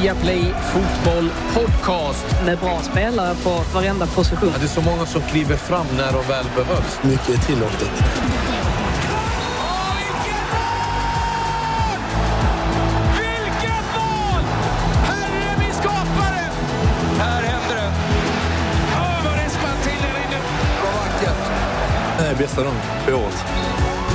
[0.00, 2.26] Viaplay Fotboll Podcast.
[2.44, 4.50] Med bra spelare på varenda position.
[4.52, 6.98] Ja, det är så många som kliver fram när de väl behövs.
[7.02, 7.90] Mycket är tillåtet.
[22.18, 22.74] Nej, bästa dagen
[23.06, 23.61] på året.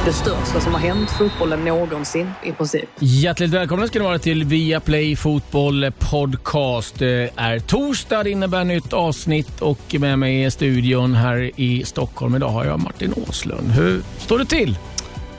[0.08, 2.89] Det största som har hänt fotbollen någonsin i princip.
[3.00, 7.00] Hjärtligt välkomna ska ni vara till Viaplay Fotboll Podcast.
[7.00, 12.36] Det är torsdag, det innebär nytt avsnitt och med mig i studion här i Stockholm
[12.36, 13.71] idag har jag Martin Åslund.
[13.71, 14.78] Hur står det till?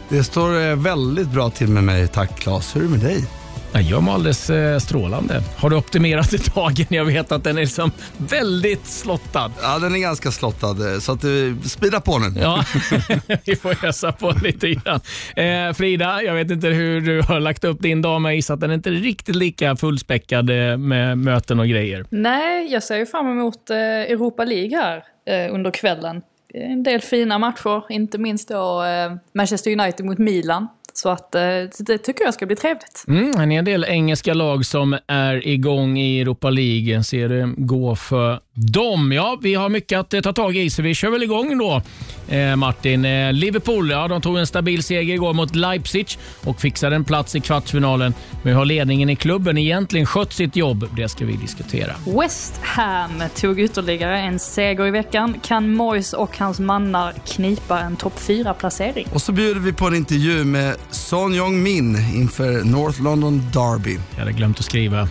[0.08, 2.76] Det står eh, väldigt bra till med mig, tack Claes.
[2.76, 3.24] Hur är det med dig?
[3.72, 5.42] Jag mår alldeles eh, strålande.
[5.56, 6.86] Har du optimerat dagen?
[6.88, 9.52] Jag vet att den är liksom väldigt slottad.
[9.62, 12.40] Ja, den är ganska slottad, eh, så att, uh, speeda på nu.
[12.40, 12.64] Ja,
[13.44, 15.00] vi får ösa på lite grann.
[15.36, 18.54] Eh, Frida, jag vet inte hur du har lagt upp din dag, men jag gissar
[18.54, 20.46] att den är inte riktigt lika fullspäckad
[20.78, 22.04] med möten och grejer.
[22.10, 25.02] Nej, jag ser ju fram emot Europa League här
[25.50, 26.22] under kvällen.
[26.54, 28.84] En del fina matcher, inte minst då
[29.32, 30.68] Manchester United mot Milan.
[30.92, 31.40] Så att, eh,
[31.78, 33.04] det tycker jag ska bli trevligt.
[33.08, 37.04] Mm, en hel del engelska lag som är igång i Europa League.
[37.04, 39.12] Ser det gå för dem.
[39.12, 41.82] Ja, vi har mycket att eh, ta tag i, så vi kör väl igång då.
[42.28, 46.96] Eh, Martin, eh, Liverpool ja, de tog en stabil seger igår mot Leipzig och fixade
[46.96, 48.14] en plats i kvartsfinalen.
[48.42, 50.88] Men har ledningen i klubben egentligen skött sitt jobb?
[50.96, 51.92] Det ska vi diskutera.
[52.22, 55.34] West Ham tog ytterligare en seger i veckan.
[55.42, 59.06] Kan Moyes och hans mannar knipa en topp 4-placering?
[59.12, 63.98] Och så bjuder vi på en intervju med Son Jong-Min inför North London Derby.
[64.10, 65.08] Jag hade glömt att skriva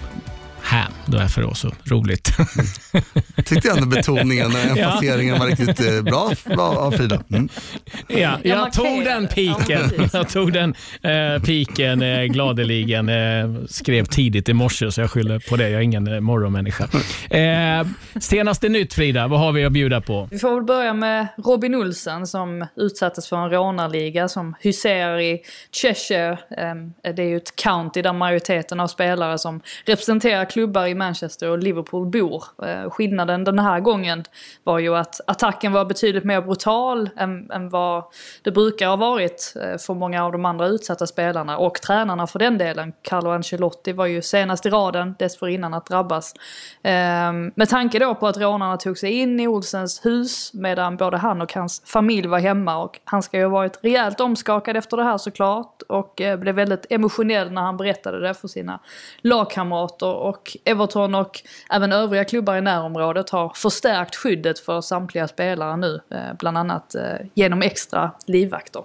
[0.68, 2.32] Ham, då är för oss så roligt.
[3.46, 7.24] Tyckte ändå betoningen och emfaseringen var riktigt eh, bra av Frida.
[7.30, 7.50] Mm.
[8.08, 9.92] Ja, jag tog den piken.
[10.14, 13.10] Jag tog den eh, piken eh, gladeligen.
[13.10, 15.70] Eh, skrev tidigt i morse så jag skyller på det.
[15.70, 16.84] Jag är ingen eh, morgonmänniska.
[17.30, 17.88] Eh,
[18.20, 20.28] senaste nytt Frida, vad har vi att bjuda på?
[20.32, 25.42] Vi får väl börja med Robin Olsen som utsattes för en rånarliga som huserar i
[25.72, 26.32] Cheshire.
[26.32, 31.50] Eh, det är ju ett county där majoriteten av spelare som representerar klubbar i Manchester
[31.50, 32.44] och Liverpool bor.
[32.64, 34.24] Eh, skillnaden den här gången
[34.64, 38.04] var ju att attacken var betydligt mer brutal än, än vad
[38.44, 42.40] det brukar ha varit eh, för många av de andra utsatta spelarna och tränarna för
[42.40, 42.94] den delen.
[43.02, 46.34] Carlo Ancelotti var ju senast i raden dessförinnan att drabbas.
[46.84, 51.18] Ehm, med tanke då på att rånarna tog sig in i Olsens hus medan både
[51.18, 54.98] han och hans familj var hemma och han ska ju ha varit rejält omskakad efter
[54.98, 58.80] det här såklart och eh, blev väldigt emotionell när han berättade det för sina
[59.22, 65.78] lagkamrater och Everton och även övriga klubbar i närområdet har förstärkt skyddet för samtliga spelare
[65.78, 66.02] nu.
[66.12, 67.04] Eh, bland annat eh,
[67.34, 68.84] genom extra livvakter.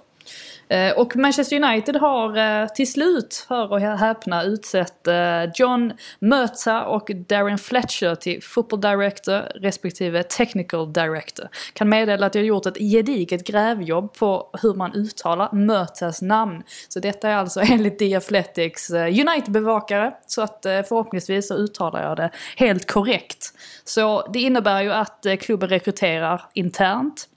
[0.73, 6.85] Eh, och Manchester United har eh, till slut, hör och häpna, utsett eh, John Mertza
[6.85, 11.47] och Darren Fletcher till Football Director respektive Technical Director.
[11.73, 16.63] Kan meddela att jag gjort ett gediget grävjobb på hur man uttalar Mertzas namn.
[16.89, 20.13] Så detta är alltså enligt The Athletics United-bevakare.
[20.27, 23.53] Så att förhoppningsvis så uttalar jag det helt korrekt.
[23.83, 27.27] Så det innebär ju att klubben rekryterar internt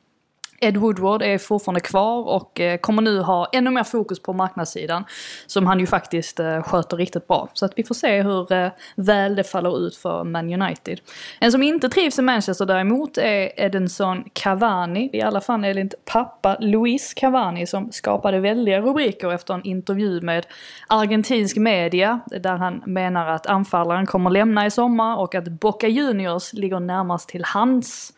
[0.61, 5.05] Ed Woodward är fortfarande kvar och eh, kommer nu ha ännu mer fokus på marknadssidan.
[5.47, 7.49] Som han ju faktiskt eh, sköter riktigt bra.
[7.53, 11.01] Så att vi får se hur eh, väl det faller ut för Man United.
[11.41, 15.11] En som inte trivs i Manchester däremot är Edinson Cavani.
[15.13, 20.47] I alla fall enligt pappa Luis Cavani som skapade väldiga rubriker efter en intervju med
[20.87, 22.21] argentinsk media.
[22.27, 27.29] Där han menar att anfallaren kommer lämna i sommar och att Boca Juniors ligger närmast
[27.29, 28.13] till hands.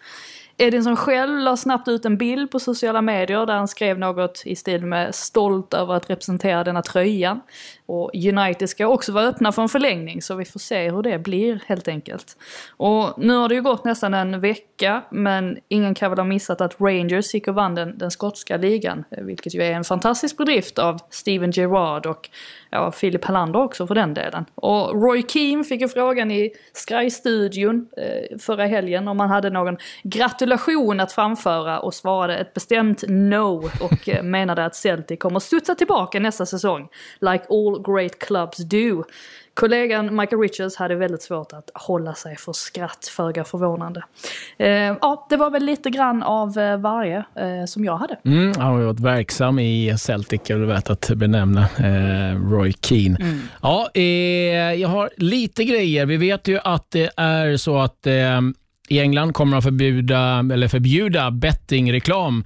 [0.60, 4.56] Edinson själv la snabbt ut en bild på sociala medier där han skrev något i
[4.56, 7.40] stil med stolt över att representera denna tröjan.
[7.86, 11.18] Och United ska också vara öppna för en förlängning så vi får se hur det
[11.18, 12.36] blir helt enkelt.
[12.76, 16.60] Och nu har det ju gått nästan en vecka men ingen kan väl ha missat
[16.60, 19.04] att Rangers gick och vann den, den skotska ligan.
[19.10, 22.30] Vilket ju är en fantastisk bedrift av Steven Gerrard och
[22.70, 24.44] ja, Philip Hallander också för den delen.
[24.54, 29.76] Och Roy Keane fick ju frågan i Sky-studion eh, förra helgen om han hade någon
[30.02, 35.74] gratulation att framföra och svarade ett bestämt no och eh, menade att Celtic kommer studsa
[35.74, 36.88] tillbaka nästa säsong.
[37.20, 39.04] Like all great clubs do.
[39.58, 44.02] Kollegan Michael Richards hade väldigt svårt att hålla sig för skratt, föga förvånande.
[44.58, 48.18] Eh, ja, det var väl lite grann av eh, varje eh, som jag hade.
[48.24, 53.16] Mm, han har varit verksam i Celtic, är det värt att benämna, eh, Roy Keane.
[53.20, 53.40] Mm.
[53.62, 54.02] Ja, eh,
[54.80, 56.06] jag har lite grejer.
[56.06, 58.40] Vi vet ju att det är så att eh,
[58.88, 62.44] i England kommer de förbjuda, eller förbjuda bettingreklam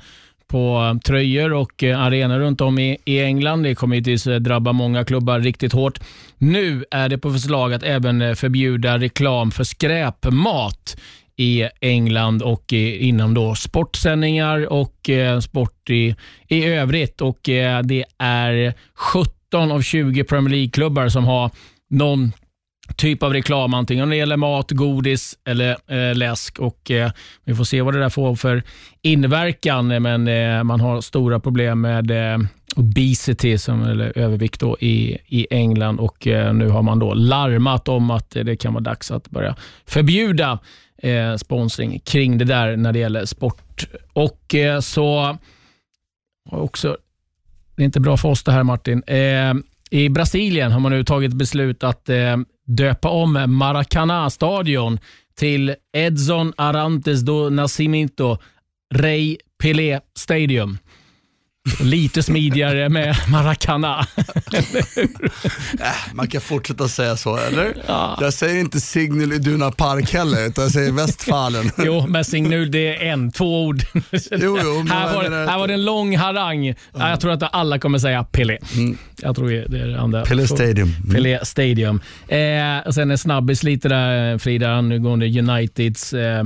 [0.52, 3.62] på eh, tröjor och eh, arenor runt om i, i England.
[3.62, 6.00] Det kommer givetvis eh, drabba många klubbar riktigt hårt.
[6.38, 10.96] Nu är det på förslag att även förbjuda reklam för skräpmat
[11.36, 15.10] i England och inom då sportsändningar och
[15.42, 16.14] sport i,
[16.48, 17.20] i övrigt.
[17.20, 17.38] Och
[17.84, 21.50] Det är 17 av 20 Premier League-klubbar som har
[21.90, 22.32] någon
[22.96, 26.58] typ av reklam, antingen det gäller mat, godis eller eh, läsk.
[26.58, 27.10] Och, eh,
[27.44, 28.62] vi får se vad det där får för
[29.02, 32.38] inverkan, men eh, man har stora problem med eh,
[32.76, 37.88] obesity, som, eller övervikt, då, i, i England och eh, nu har man då larmat
[37.88, 39.56] om att det kan vara dags att börja
[39.86, 40.58] förbjuda
[41.02, 43.86] eh, sponsring kring det där när det gäller sport.
[44.12, 45.38] Och eh, så
[46.50, 46.96] också,
[47.76, 49.02] det är inte bra för oss det här Martin.
[49.06, 49.54] Eh,
[49.90, 52.36] I Brasilien har man nu tagit beslut att eh,
[52.66, 54.98] döpa om Maracanã-stadion
[55.34, 58.38] till Edson Arantes do Nascimento
[58.94, 60.78] Rey Pelé Stadium.
[61.80, 64.06] Lite smidigare med Maracana.
[65.80, 67.74] äh, man kan fortsätta säga så, eller?
[67.86, 68.18] Ja.
[68.20, 71.70] Jag säger inte Signal Iduna Park heller, utan jag säger Westfalen.
[71.78, 73.82] jo, men Signal det är en, två ord.
[74.30, 76.66] jo, jo, här, var, här var det en lång harang.
[76.66, 76.74] Ja.
[77.10, 78.58] Jag tror att alla kommer säga Pelé.
[78.76, 78.98] Mm.
[79.22, 80.24] Jag tror det är det andra.
[80.24, 80.94] Pelé Stadium.
[80.98, 81.14] Mm.
[81.14, 82.00] Pelé Stadium.
[82.28, 86.44] Eh, och sen en snabbis lite där, Frida, angående Uniteds eh,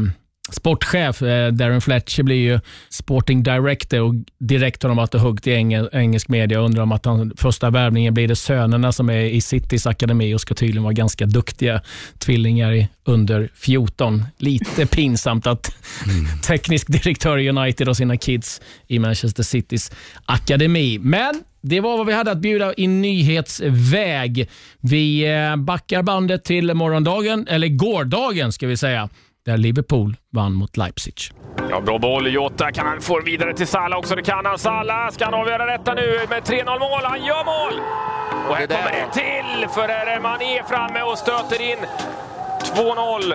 [0.51, 2.61] sportchef eh, Darren Fletcher blir ju
[2.91, 5.51] sporting director och direkt har de varit och huggt i
[5.93, 9.41] engelsk media och undrar om att han, första värvningen blir det sönerna som är i
[9.41, 11.83] Citys akademi och ska tydligen vara ganska duktiga
[12.19, 14.25] tvillingar i under 14.
[14.39, 16.27] Lite pinsamt att mm.
[16.47, 19.93] teknisk direktör i United och sina kids i Manchester Citys
[20.27, 20.99] akademi.
[20.99, 24.49] Men det var vad vi hade att bjuda i nyhetsväg.
[24.81, 29.09] Vi eh, backar bandet till morgondagen, eller gårdagen ska vi säga
[29.47, 31.15] där Liverpool vann mot Leipzig.
[31.71, 32.27] Ja, bra boll.
[32.35, 34.15] Jota kan han få vidare till Salah också.
[34.15, 34.59] Det kan han.
[34.59, 37.01] Salah ska han avgöra detta nu med 3-0 mål.
[37.03, 37.81] Han gör mål!
[38.49, 41.79] Och här kommer det till, för här är Mané framme och stöter in
[42.75, 43.35] 2-0.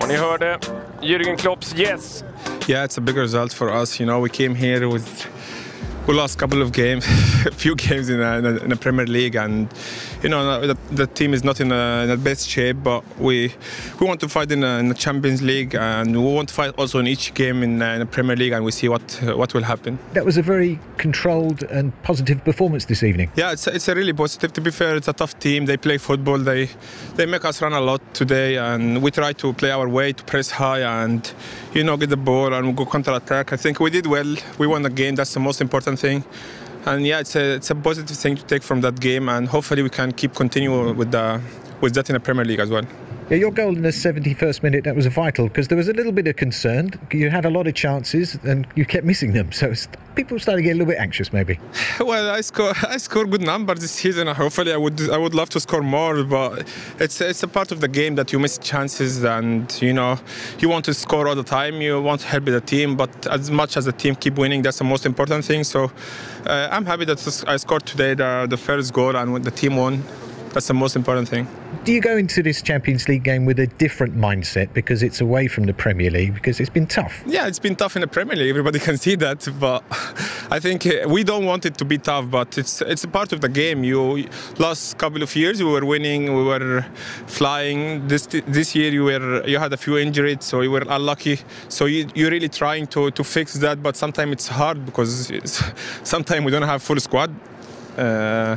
[0.00, 0.58] Och ni hörde
[1.02, 2.24] Jürgen Klopps yes.
[2.68, 4.00] Yeah, it's a big result for us.
[4.00, 5.26] You know, we came here with
[6.06, 7.06] we lost a couple of games,
[7.46, 9.68] a few games in the, in the Premier League, and
[10.22, 12.78] you know the, the team is not in, a, in the best shape.
[12.82, 13.52] But we
[14.00, 16.74] we want to fight in, a, in, the Champions League, and we want to fight
[16.78, 19.02] also in each game in, uh, in, the Premier League, and we see what
[19.36, 19.98] what will happen.
[20.12, 23.30] That was a very controlled and positive performance this evening.
[23.36, 24.52] Yeah, it's it's a really positive.
[24.52, 25.66] To be fair, it's a tough team.
[25.66, 26.38] They play football.
[26.38, 26.68] They
[27.16, 30.24] they make us run a lot today, and we try to play our way to
[30.24, 31.32] press high and
[31.74, 33.52] you know get the ball and go counter attack.
[33.52, 34.36] I think we did well.
[34.58, 35.14] We won the game.
[35.14, 36.24] That's the most important thing.
[36.84, 39.82] And yeah, it's a, it's a positive thing to take from that game, and hopefully
[39.82, 41.40] we can keep continuing with the
[41.80, 42.84] with that in the Premier League as well.
[43.32, 46.12] Yeah, your goal in the 71st minute that was vital because there was a little
[46.12, 46.90] bit of concern.
[47.10, 49.72] You had a lot of chances and you kept missing them, so
[50.14, 51.58] people started to get a little bit anxious, maybe.
[51.98, 54.26] Well, I score I score good numbers this season.
[54.26, 56.68] Hopefully, I would I would love to score more, but
[56.98, 60.18] it's it's a part of the game that you miss chances, and you know
[60.58, 61.80] you want to score all the time.
[61.80, 64.78] You want to help the team, but as much as the team keep winning, that's
[64.78, 65.64] the most important thing.
[65.64, 65.90] So
[66.44, 70.02] uh, I'm happy that I scored today the, the first goal and the team won.
[70.52, 71.48] That's the most important thing.
[71.84, 75.48] Do you go into this Champions League game with a different mindset because it's away
[75.48, 76.34] from the Premier League?
[76.34, 77.22] Because it's been tough.
[77.26, 78.50] Yeah, it's been tough in the Premier League.
[78.50, 79.82] Everybody can see that, but
[80.50, 82.30] I think uh, we don't want it to be tough.
[82.30, 83.82] But it's it's a part of the game.
[83.82, 84.28] You
[84.58, 86.84] last couple of years we were winning, we were
[87.26, 88.06] flying.
[88.06, 91.40] This this year you were you had a few injuries, so you were unlucky.
[91.68, 95.32] So you, you're really trying to to fix that, but sometimes it's hard because
[96.02, 97.30] sometimes we don't have full squad.
[97.96, 98.56] Uh,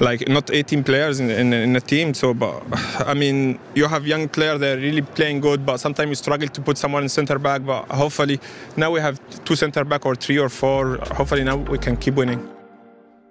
[0.00, 2.14] like not 18 players in, in, in, a team.
[2.14, 2.62] So, but
[3.06, 6.48] I mean, you have young players that are really playing good, but sometimes you struggle
[6.48, 7.64] to put someone in center back.
[7.64, 8.40] But hopefully,
[8.76, 10.98] now we have two center back or three or four.
[11.16, 12.40] Hopefully, now we can keep winning.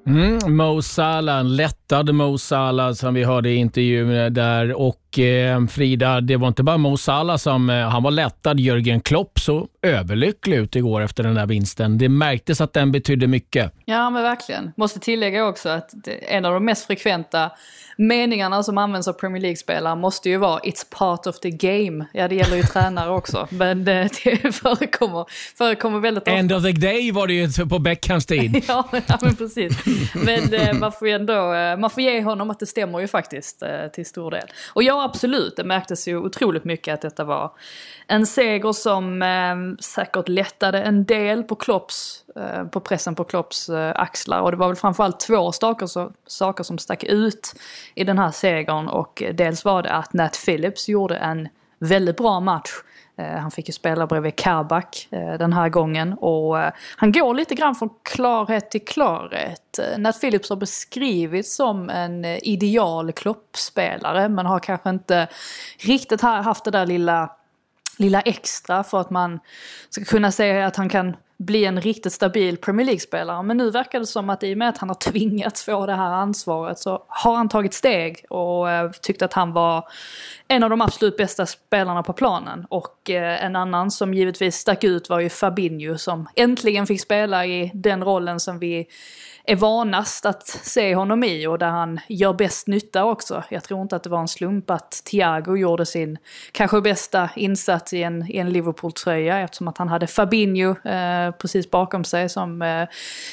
[0.08, 4.74] Mm, Mo Salah, en lättad Mo Salah som vi hörde i intervjun där.
[4.74, 8.60] Och eh, Frida, det var inte bara Mo Salah som eh, han var lättad.
[8.60, 11.98] Jörgen Klopp så överlycklig ut igår efter den där vinsten.
[11.98, 13.74] Det märktes att den betydde mycket.
[13.86, 14.72] Ja, men verkligen.
[14.78, 15.94] Måste tillägga också att
[16.30, 17.52] en av de mest frekventa
[17.98, 22.06] meningarna som används av Premier League-spelare måste ju vara “It's part of the game”.
[22.14, 25.26] Ja, det gäller ju tränare också, men det, det förekommer,
[25.58, 26.32] förekommer väldigt ofta.
[26.32, 28.64] End of the day var det ju på Beckhams tid.
[28.68, 29.74] ja, ja, men precis.
[30.14, 33.08] Men eh, man får ju ändå, eh, man får ge honom att det stämmer ju
[33.08, 34.48] faktiskt eh, till stor del.
[34.74, 37.52] Och ja, absolut, det märktes ju otroligt mycket att detta var
[38.08, 43.70] en seger som eh, säkert lättade en del på Klopps, eh, på pressen på Klopps
[43.70, 44.42] eh, axlar.
[44.42, 47.56] Och det var väl framförallt två saker, så, saker som stack ut
[47.96, 48.88] i den här segern.
[48.88, 51.48] Och eh, dels var det att Nat Phillips gjorde en
[51.80, 52.72] väldigt bra match
[53.18, 57.34] Eh, han fick ju spela bredvid Kabak eh, den här gången och eh, han går
[57.34, 59.80] lite grann från klarhet till klarhet.
[59.98, 65.28] Nat Phillips har beskrivits som en ideal kloppspelare men har kanske inte
[65.80, 67.32] riktigt haft det där lilla
[67.98, 69.40] lilla extra för att man
[69.90, 73.44] ska kunna säga att han kan bli en riktigt stabil Premier League-spelare.
[73.44, 75.94] Men nu verkar det som att i och med att han har tvingats få det
[75.96, 79.88] här ansvaret så har han tagit steg och eh, tyckte att han var
[80.48, 82.66] en av de absolut bästa spelarna på planen.
[82.70, 87.46] Och eh, en annan som givetvis stack ut var ju Fabinho som äntligen fick spela
[87.46, 88.88] i den rollen som vi
[89.48, 93.44] är vanast att se honom i och där han gör bäst nytta också.
[93.50, 96.18] Jag tror inte att det var en slump att Thiago gjorde sin
[96.52, 101.72] kanske bästa insats i en, i en Liverpool-tröja eftersom att han hade Fabinho eh, precis
[101.72, 102.88] bakom sig som eh,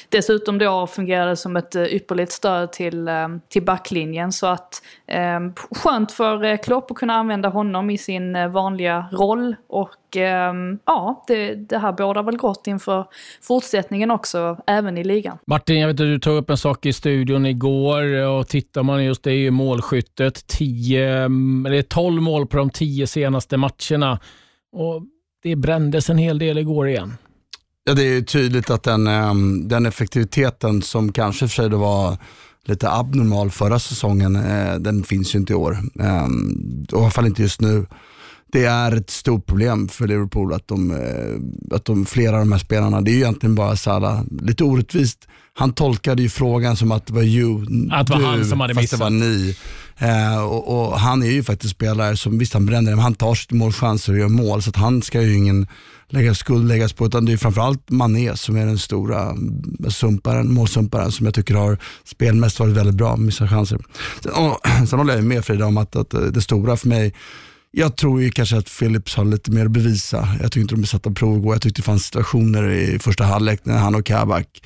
[0.09, 4.33] dessutom då fungerade som ett eh, ypperligt stöd till, eh, till backlinjen.
[4.33, 5.41] Så att eh,
[5.71, 10.53] skönt för eh, Klopp att kunna använda honom i sin eh, vanliga roll och eh,
[10.87, 13.07] ja, det, det här bådar väl gott inför
[13.43, 15.39] fortsättningen också, även i ligan.
[15.47, 19.05] Martin, jag vet att du tog upp en sak i studion igår och tittar man
[19.05, 20.47] just det är ju målskyttet.
[20.47, 21.25] 10,
[21.67, 24.19] eller 12 mål på de 10 senaste matcherna.
[24.73, 25.03] Och
[25.43, 27.15] det brändes en hel del igår igen.
[27.85, 31.77] Ja, det är ju tydligt att den, ehm, den effektiviteten som kanske för sig då
[31.77, 32.17] var
[32.65, 35.79] lite abnormal förra säsongen, eh, den finns ju inte i år.
[36.01, 37.87] Ehm, och I alla fall inte just nu.
[38.53, 42.53] Det är ett stort problem för Liverpool att de, eh, att de flera av de
[42.53, 45.29] här spelarna, det är ju egentligen bara Salah, lite orättvist.
[45.55, 48.75] Han tolkade ju frågan som att det var you, Att det var han som hade
[48.75, 49.57] fast det var ni.
[49.99, 53.35] Eh, och, och Han är ju faktiskt spelare som, visst han bränner, men han tar
[53.35, 55.67] sitt målchanser och gör mål, så att han ska ju ingen
[56.09, 59.35] lägga skuld läggas på, utan det är framförallt Mané som är den stora
[59.89, 63.79] sumparen, målsumparen som jag tycker har spelmässigt varit väldigt bra, missar chanser.
[64.23, 67.15] Sen, och, sen håller jag med Frida om att, att det stora för mig,
[67.75, 70.29] jag tror ju kanske att Philips har lite mer att bevisa.
[70.41, 71.55] Jag tyckte inte de blir satta prov igår.
[71.55, 74.63] Jag tyckte det fanns situationer i första halvlek när han och Kabak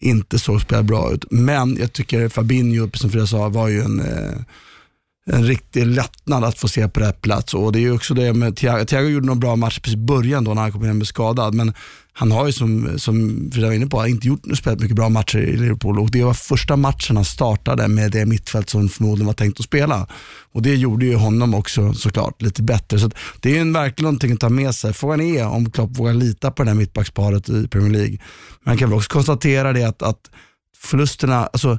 [0.00, 1.24] inte såg spela bra ut.
[1.30, 4.38] Men jag tycker Fabinho, precis som Frida sa, var ju en, eh,
[5.26, 7.54] en riktig lättnad att få se på rätt plats.
[7.54, 8.84] Och det är ju också det med Thiago.
[8.84, 11.54] Thiago gjorde någon bra match precis i början då när han kom hem med skadad.
[11.54, 11.74] Men
[12.18, 15.38] han har ju som, som Frida var inne på, inte gjort spelat mycket bra matcher
[15.38, 19.34] i Liverpool och det var första matchen han startade med det mittfält som förmodligen var
[19.34, 20.06] tänkt att spela.
[20.52, 22.98] Och det gjorde ju honom också såklart lite bättre.
[22.98, 24.92] Så att det är ju en verkligen någonting att ta med sig.
[24.92, 28.18] Frågan är om Klopp vågar lita på det här mittbacksparet i Premier League.
[28.64, 30.30] Man kan väl också konstatera det att, att
[30.78, 31.78] förlusterna, alltså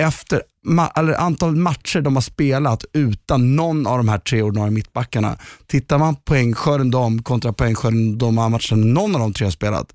[0.00, 4.70] efter ma- eller antalet matcher de har spelat utan någon av de här tre ordinarie
[4.70, 5.36] mittbackarna.
[5.66, 9.92] Tittar man poängskörden de kontra poängskörden de har matcherna någon av de tre har spelat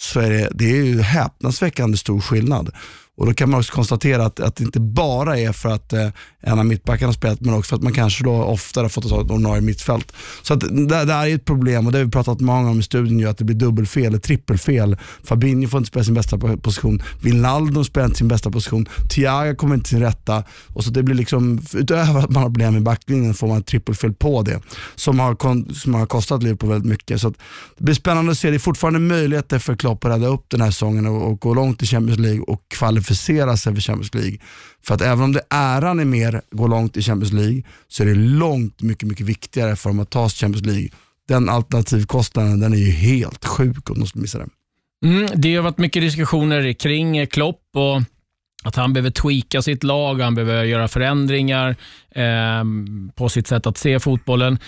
[0.00, 2.70] så är det, det är ju häpnadsväckande stor skillnad.
[3.18, 6.08] Och Då kan man också konstatera att, att det inte bara är för att eh,
[6.40, 9.08] en av mittbackarna har spelat, men också för att man kanske då oftare har fått
[9.08, 10.12] ta ett ordinarie mittfält.
[10.42, 12.82] Så att det, det är ett problem och det har vi pratat många om i
[12.82, 14.96] studion, ju, att det blir dubbelfel eller trippelfel.
[15.24, 19.74] Fabinho får inte spela sin bästa position, Wijnaldum spelar inte sin bästa position, Thiago kommer
[19.74, 20.44] inte till sin rätta.
[20.74, 23.66] Och så det blir liksom, utöver att man har problem med backlinjen får man ett
[23.66, 24.60] trippelfel på det,
[24.94, 27.20] som har, som har kostat Liverpool väldigt mycket.
[27.20, 27.34] Så att
[27.78, 30.60] det blir spännande att se, det är fortfarande möjligheter för Klopp att rädda upp den
[30.60, 34.38] här säsongen och, och gå långt i Champions League och kvalificera sig för Champions League.
[34.82, 38.06] För att även om det äran är mer går långt i Champions League så är
[38.06, 40.88] det långt mycket, mycket viktigare för dem att ta sig till Champions League.
[41.28, 44.50] Den alternativkostnaden den är ju helt sjuk om de skulle missa den.
[45.04, 48.02] Mm, det har varit mycket diskussioner kring Klopp och
[48.64, 51.76] att han behöver tweaka sitt lag, han behöver göra förändringar
[52.10, 52.64] eh,
[53.14, 54.58] på sitt sätt att se fotbollen.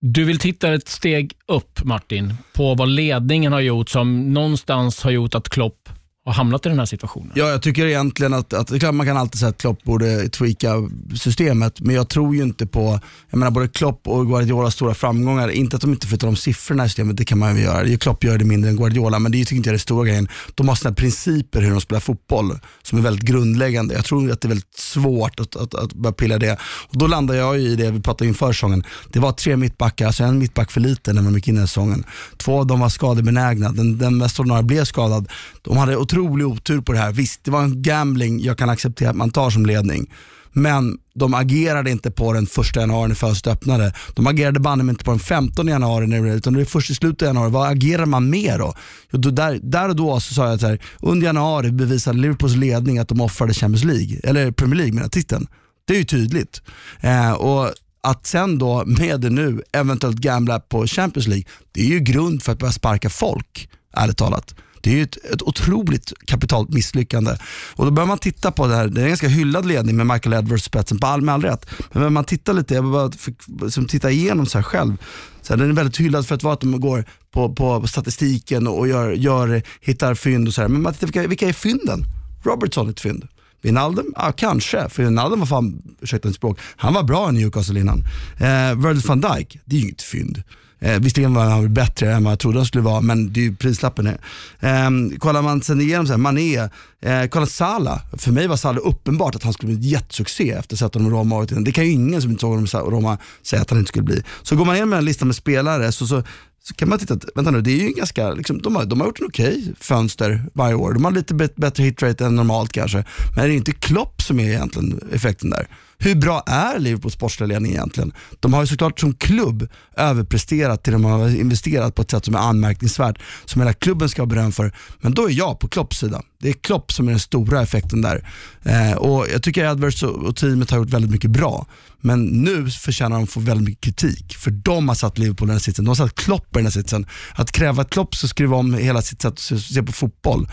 [0.00, 5.10] Du vill titta ett steg upp, Martin, på vad ledningen har gjort som någonstans har
[5.10, 5.88] gjort att Klopp
[6.28, 7.32] har hamnat i den här situationen.
[7.34, 9.82] Ja, jag tycker egentligen att, att det är klart man kan alltid säga att Klopp
[9.82, 10.74] borde tweaka
[11.16, 15.48] systemet, men jag tror ju inte på, jag menar både Klopp och Guardiolas stora framgångar,
[15.48, 17.96] inte att de inte flyttar om siffrorna i systemet, det kan man ju göra.
[17.96, 20.28] Klopp gör det mindre än Guardiola, men det tycker inte jag är den stora grejen.
[20.54, 23.94] De har sina principer hur de spelar fotboll som är väldigt grundläggande.
[23.94, 26.58] Jag tror att det är väldigt svårt att, att, att börja pilla det.
[26.62, 28.84] Och då landar jag i det vi pratade inför säsongen.
[29.12, 32.04] Det var tre mittbackar, alltså en mittback för lite när man gick in i säsongen.
[32.36, 35.28] Två av dem var skadebenägna, den, den mest ordinarie blev skadad.
[35.68, 37.12] De hade otrolig otur på det här.
[37.12, 40.12] Visst, det var en gambling jag kan acceptera att man tar som ledning.
[40.52, 43.92] Men de agerade inte på den första januari när fönstret öppnade.
[44.14, 46.94] De agerade banne inte på den 15 januari, när det, utan det är först i
[46.94, 47.50] slutet av januari.
[47.50, 48.74] Vad agerar man med då?
[49.10, 52.98] Jo, då där, där och då så sa jag att under januari bevisade Liverpools ledning
[52.98, 55.46] att de offrade Champions League, eller Premier League menar titeln.
[55.86, 56.62] Det är ju tydligt.
[57.00, 57.72] Eh, och
[58.02, 62.42] att sen då med det nu eventuellt gambla på Champions League, det är ju grund
[62.42, 64.54] för att börja sparka folk, ärligt talat.
[64.80, 67.36] Det är ju ett, ett otroligt kapitalt misslyckande.
[67.74, 70.06] Och då bör man titta på det här, det är en ganska hyllad ledning med
[70.06, 71.66] Michael Edwards spetsen, på all, med all rätt.
[71.92, 74.96] Men när man tittar lite, jag bara fick, liksom, titta igenom så här själv,
[75.42, 78.66] så här, den är väldigt hyllad för att vara att de går på, på statistiken
[78.66, 80.68] och gör, gör, hittar fynd och så här.
[80.68, 82.04] Men man tittar, vilka, vilka är fynden?
[82.44, 83.28] Robertson är ett fynd.
[83.62, 84.12] Wijnaldum?
[84.16, 84.88] Ja, kanske.
[84.88, 87.98] För Wijnaldum var fan, ursäkta mitt språk, han var bra i Newcastle innan.
[88.38, 90.42] Eh, Virgil van Dijk, det är ju inget fynd.
[90.80, 93.44] Eh, visserligen var han bättre än vad jag trodde han skulle vara, men det är
[93.44, 94.06] ju prislappen.
[94.06, 94.18] Är.
[94.60, 96.56] Eh, kollar man sen igenom så här, Mané,
[97.02, 98.02] eh, kolla Sala.
[98.18, 100.94] För mig var Sala uppenbart att han skulle bli en jättesuccé efter att ha sett
[100.94, 101.36] honom i Roma.
[101.36, 103.88] året Det kan ju ingen som inte såg honom i Roma säga att han inte
[103.88, 104.22] skulle bli.
[104.42, 106.22] Så går man igenom en lista med spelare så, så
[106.68, 109.06] så kan man titta, vänta nu, det är ju ganska, liksom, de, har, de har
[109.06, 110.94] gjort en okej okay fönster varje år.
[110.94, 113.04] De har lite bättre hitrate än normalt kanske.
[113.36, 115.68] Men det är inte Klopp som är egentligen effekten där.
[115.98, 118.12] Hur bra är Liverpools sportsliga ledning egentligen?
[118.40, 122.34] De har ju såklart som klubb överpresterat till de har investerat på ett sätt som
[122.34, 124.72] är anmärkningsvärt, som hela klubben ska ha beröm för.
[125.00, 126.22] Men då är jag på Klopps sida.
[126.40, 128.28] Det är Klopp som är den stora effekten där.
[128.62, 131.66] Eh, och Jag tycker Edwards och, och teamet har gjort väldigt mycket bra.
[132.00, 135.50] Men nu förtjänar de att få väldigt mycket kritik, för de har satt Liverpool i
[135.50, 135.84] den här sitsen.
[135.84, 137.06] De har satt Klopp i den här sitsen.
[137.34, 140.48] Att kräva att Klopp ska skriva om hela sitt sätt att se, på fotboll,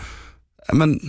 [0.68, 1.00] eh, men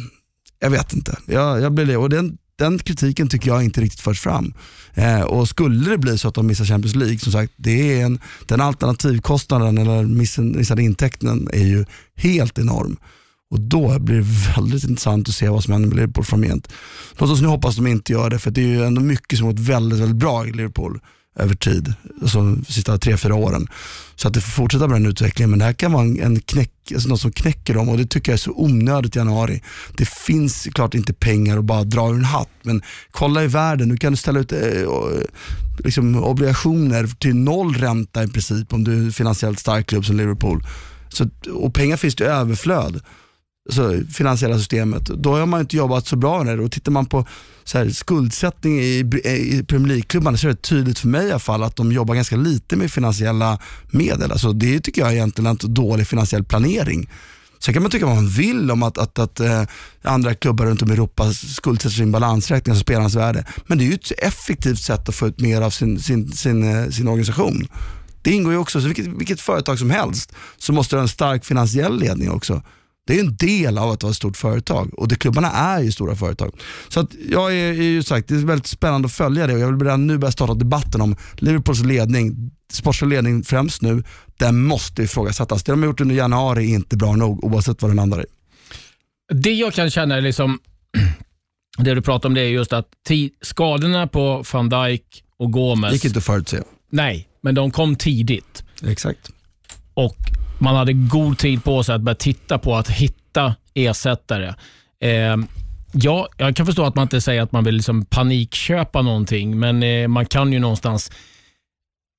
[0.60, 1.18] jag vet inte.
[1.26, 1.98] Jag, jag blir det.
[1.98, 4.54] Och den, den kritiken tycker jag inte riktigt förs fram.
[4.94, 8.06] Eh, och skulle det bli så att de missar Champions League, som sagt, det är
[8.06, 10.04] en, den alternativkostnaden eller
[10.44, 12.98] missade intäkten är ju helt enorm.
[13.50, 16.68] Och då blir det väldigt intressant att se vad som händer med Liverpool framgent.
[17.18, 19.38] Låt oss nu hoppas att de inte gör det, för det är ju ändå mycket
[19.38, 21.00] som har gått väldigt, väldigt bra i Liverpool
[21.40, 23.68] över tid, alltså de sista tre, fyra åren.
[24.16, 26.72] Så att det får fortsätta med den utvecklingen, men det här kan vara en, knäck,
[26.94, 29.64] alltså något som knäcker dem och det tycker jag är så onödigt i januari.
[29.98, 33.88] Det finns klart inte pengar att bara dra ur en hatt, men kolla i världen,
[33.88, 34.60] nu kan du ställa ut eh,
[35.84, 40.18] liksom obligationer till noll ränta i princip om du är en finansiellt stark klubb som
[40.18, 40.64] Liverpool.
[41.10, 43.02] Så, och pengar finns det i överflöd
[43.68, 46.64] alltså, finansiella systemet, då har man inte jobbat så bra med det.
[46.64, 47.26] Och tittar man på
[47.64, 51.40] så här, skuldsättning i, i Premier League-klubbarna så är det tydligt för mig i alla
[51.40, 53.60] fall att de jobbar ganska lite med finansiella
[53.92, 54.32] medel.
[54.32, 57.10] Alltså, det tycker jag egentligen är en dålig finansiell planering.
[57.60, 59.64] Sen kan man tycka vad man vill om att, att, att eh,
[60.02, 63.46] andra klubbar runt om i Europa skuldsätter sin balansräkning, alltså spelarnas värde.
[63.66, 66.64] Men det är ju ett effektivt sätt att få ut mer av sin, sin, sin,
[66.64, 67.68] eh, sin organisation.
[68.22, 71.10] Det ingår ju också, så vilket, vilket företag som helst, så måste det ha en
[71.10, 72.62] stark finansiell ledning också.
[73.08, 75.92] Det är en del av att vara ett stort företag och det, klubbarna är ju
[75.92, 76.60] stora företag.
[76.88, 79.60] Så att jag är, är ju sagt, det är väldigt spännande att följa det och
[79.60, 84.04] jag vill redan nu börja starta debatten om Liverpools ledning, sportsliga ledning främst nu,
[84.38, 85.64] den måste ifrågasättas.
[85.64, 88.26] Det de har gjort under januari är inte bra nog oavsett vad den landar i.
[89.34, 90.60] Det jag kan känna är liksom,
[91.78, 92.88] det du pratar om det är just att
[93.42, 95.94] skadorna på van Dijk och Gomes.
[95.94, 96.58] gick inte förutse.
[96.90, 98.64] Nej, men de kom tidigt.
[98.84, 99.32] Exakt.
[99.94, 100.18] Och
[100.60, 104.54] man hade god tid på sig att börja titta på att hitta ersättare.
[105.00, 105.38] Eh,
[105.92, 109.84] ja, jag kan förstå att man inte säger att man vill liksom panikköpa någonting, men
[109.84, 111.12] eh, man kan ju någonstans...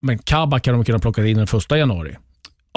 [0.02, 2.16] Men Kabak kan de kunna plocka in den första januari.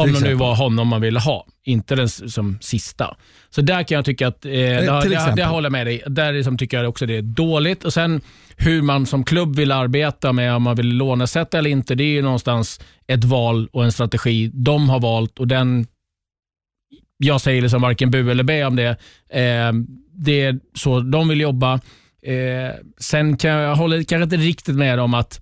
[0.01, 3.15] Om det nu var honom man ville ha, inte den som sista.
[3.49, 6.03] Så där kan jag tycka att, eh, där, där, där håller jag med dig.
[6.05, 7.83] Där liksom tycker jag också det är dåligt.
[7.83, 8.21] Och Sen
[8.55, 12.13] hur man som klubb vill arbeta med, om man vill lånesätta eller inte, det är
[12.13, 15.87] ju någonstans ett val och en strategi de har valt och den
[17.17, 18.89] jag säger liksom varken bu eller bä om det.
[19.29, 19.73] Eh,
[20.13, 21.73] det är så de vill jobba.
[22.23, 25.41] Eh, sen kan jag, jag håller kanske inte riktigt med om att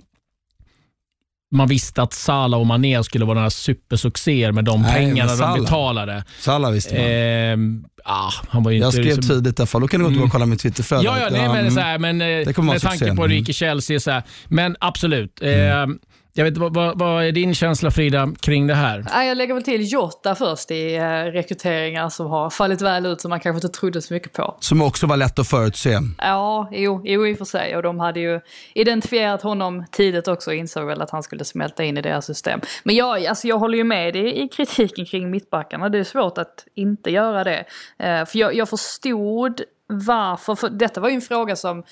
[1.52, 5.62] man visste att Salah och Mané skulle vara några supersuccéer med de Nej, pengarna de
[5.62, 6.24] betalade.
[6.40, 7.04] Salah visste man.
[7.04, 9.36] Eh, ah, han var jag skrev liksom...
[9.36, 10.24] tidigt i alla fall, då kan du gå mm.
[10.24, 11.04] och kolla min Twitterflöde.
[11.04, 14.00] Ja, ja, nej, men, så här, men med tanke på hur det gick i Chelsea.
[14.00, 14.24] Så här.
[14.48, 15.42] Men absolut.
[15.42, 15.90] Mm.
[15.90, 15.96] Eh,
[16.40, 19.26] jag vet, vad, vad, är din känsla Frida kring det här?
[19.26, 23.30] Jag lägger väl till Jota först i eh, rekryteringar som har fallit väl ut som
[23.30, 24.58] man kanske inte trodde så mycket på.
[24.60, 26.00] Som också var lätt att förutse.
[26.18, 27.76] Ja, jo, jo i och för sig.
[27.76, 28.40] Och de hade ju
[28.74, 32.62] identifierat honom tidigt också och insåg väl att han skulle smälta in i deras system.
[32.84, 35.90] Men jag, alltså jag håller ju med dig i kritiken kring mittbackarna.
[35.90, 37.66] Det är svårt att inte göra det.
[37.98, 41.84] Eh, för jag, jag förstod varför, för detta var ju en fråga som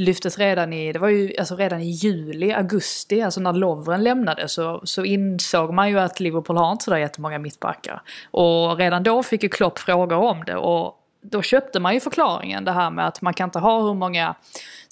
[0.00, 4.48] lyftes redan i, det var ju alltså redan i juli, augusti, alltså när Lovren lämnade
[4.48, 8.02] så, så insåg man ju att Liverpool har inte sådär jättemånga mittbackar.
[8.30, 12.64] Och redan då fick ju Klopp frågor om det och då köpte man ju förklaringen
[12.64, 14.34] det här med att man kan inte ha hur många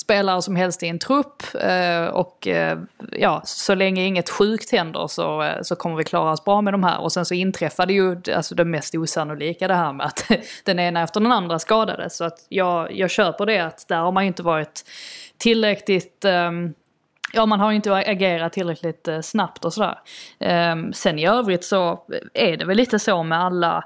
[0.08, 2.78] spelare som helst i en trupp eh, och eh,
[3.12, 6.74] ja, så länge inget sjukt händer så, eh, så kommer vi klara oss bra med
[6.74, 7.00] de här.
[7.00, 10.30] Och sen så inträffade ju alltså det mest osannolika det här med att
[10.64, 12.16] den ena efter den andra skadades.
[12.16, 14.84] Så att jag, jag köper det att där har man ju inte varit
[15.38, 16.74] tillräckligt um,
[17.32, 19.98] Ja, man har ju inte agerat tillräckligt snabbt och sådär.
[20.72, 23.84] Um, sen i övrigt så är det väl lite så med alla,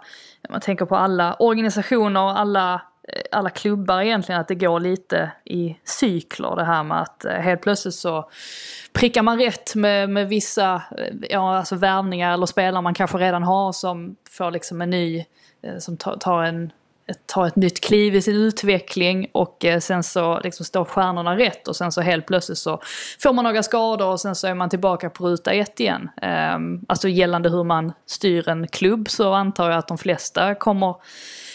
[0.50, 2.80] man tänker på alla organisationer, alla,
[3.12, 7.32] Eh, alla klubbar egentligen, att det går lite i cykler det här med att eh,
[7.32, 8.30] helt plötsligt så
[8.92, 13.42] prickar man rätt med, med vissa eh, ja, alltså värvningar eller spelare man kanske redan
[13.42, 15.24] har som får liksom en ny,
[15.78, 16.72] som tar en
[17.26, 21.68] ta ett nytt kliv i sin utveckling och eh, sen så liksom står stjärnorna rätt
[21.68, 22.80] och sen så helt plötsligt så
[23.22, 26.10] får man några skador och sen så är man tillbaka på ruta ett igen.
[26.22, 30.94] Ehm, alltså gällande hur man styr en klubb så antar jag att de flesta kommer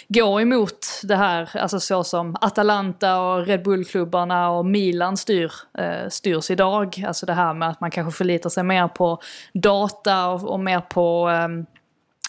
[0.07, 6.09] gå emot det här, alltså så som Atalanta och Red Bull-klubbarna och Milan styr, eh,
[6.09, 7.03] styrs idag.
[7.07, 9.19] Alltså det här med att man kanske förlitar sig mer på
[9.53, 11.47] data och, och mer på eh,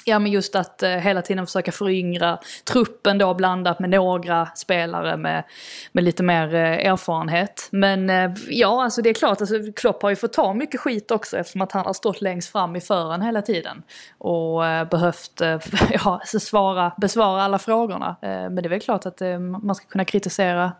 [0.09, 5.17] Ja men just att eh, hela tiden försöka föryngra truppen då blandat med några spelare
[5.17, 5.45] med,
[5.93, 7.69] med lite mer eh, erfarenhet.
[7.71, 11.11] Men eh, ja alltså det är klart, alltså, Klopp har ju fått ta mycket skit
[11.11, 13.83] också eftersom att han har stått längst fram i fören hela tiden.
[14.19, 18.17] Och eh, behövt eh, ja, alltså svara, besvara alla frågorna.
[18.23, 20.73] Eh, men det är väl klart att eh, man ska kunna kritisera,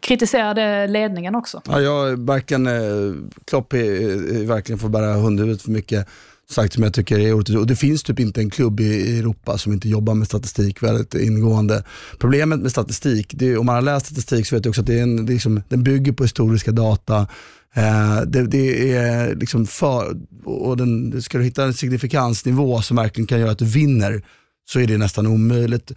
[0.00, 1.62] kritisera det ledningen också.
[1.64, 6.08] Ja, jag verkligen, eh, Klopp är, är, verkligen får bära hundhuvudet för mycket
[6.52, 7.58] sagt som jag tycker är orättvist.
[7.58, 11.14] Och det finns typ inte en klubb i Europa som inte jobbar med statistik väldigt
[11.14, 11.84] ingående.
[12.18, 14.98] Problemet med statistik, är, om man har läst statistik så vet du också att det
[14.98, 17.26] är en, det är liksom, den bygger på historiska data.
[17.74, 23.26] Eh, det, det, är liksom för, och den, ska du hitta en signifikansnivå som verkligen
[23.26, 24.22] kan göra att du vinner
[24.70, 25.92] så är det nästan omöjligt.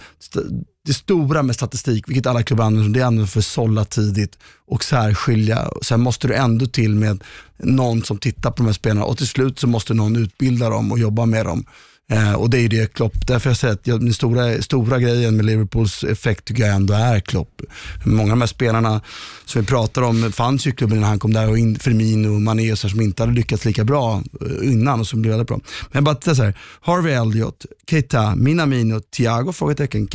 [0.86, 4.38] Det stora med statistik, vilket alla klubbar använder, det är ändå för att sålla tidigt
[4.68, 5.70] och särskilja.
[5.82, 7.24] Sen måste du ändå till med
[7.58, 10.92] någon som tittar på de här spelarna och till slut så måste någon utbilda dem
[10.92, 11.66] och jobba med dem.
[12.12, 15.46] Eh, och det är det Klopp, därför jag säger att den stora, stora grejen med
[15.46, 17.62] Liverpools effekt tycker jag ändå är Klopp.
[18.06, 19.02] Många av de här spelarna
[19.46, 22.28] som vi pratar om fanns ju i klubben när han kom där och in, Firmino
[22.28, 25.32] och Mané och så som inte hade lyckats lika bra eh, innan och som blev
[25.32, 25.60] väldigt bra.
[25.92, 29.52] Men bara så här, Harvey Elliot, Keita, Minamino, Thiago?
[29.52, 30.08] Frågetecken,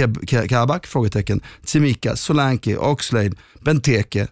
[0.49, 0.87] Kabak?
[0.87, 4.29] Frågetecken, Tsimikas, Solanke, Oxlade, Benteke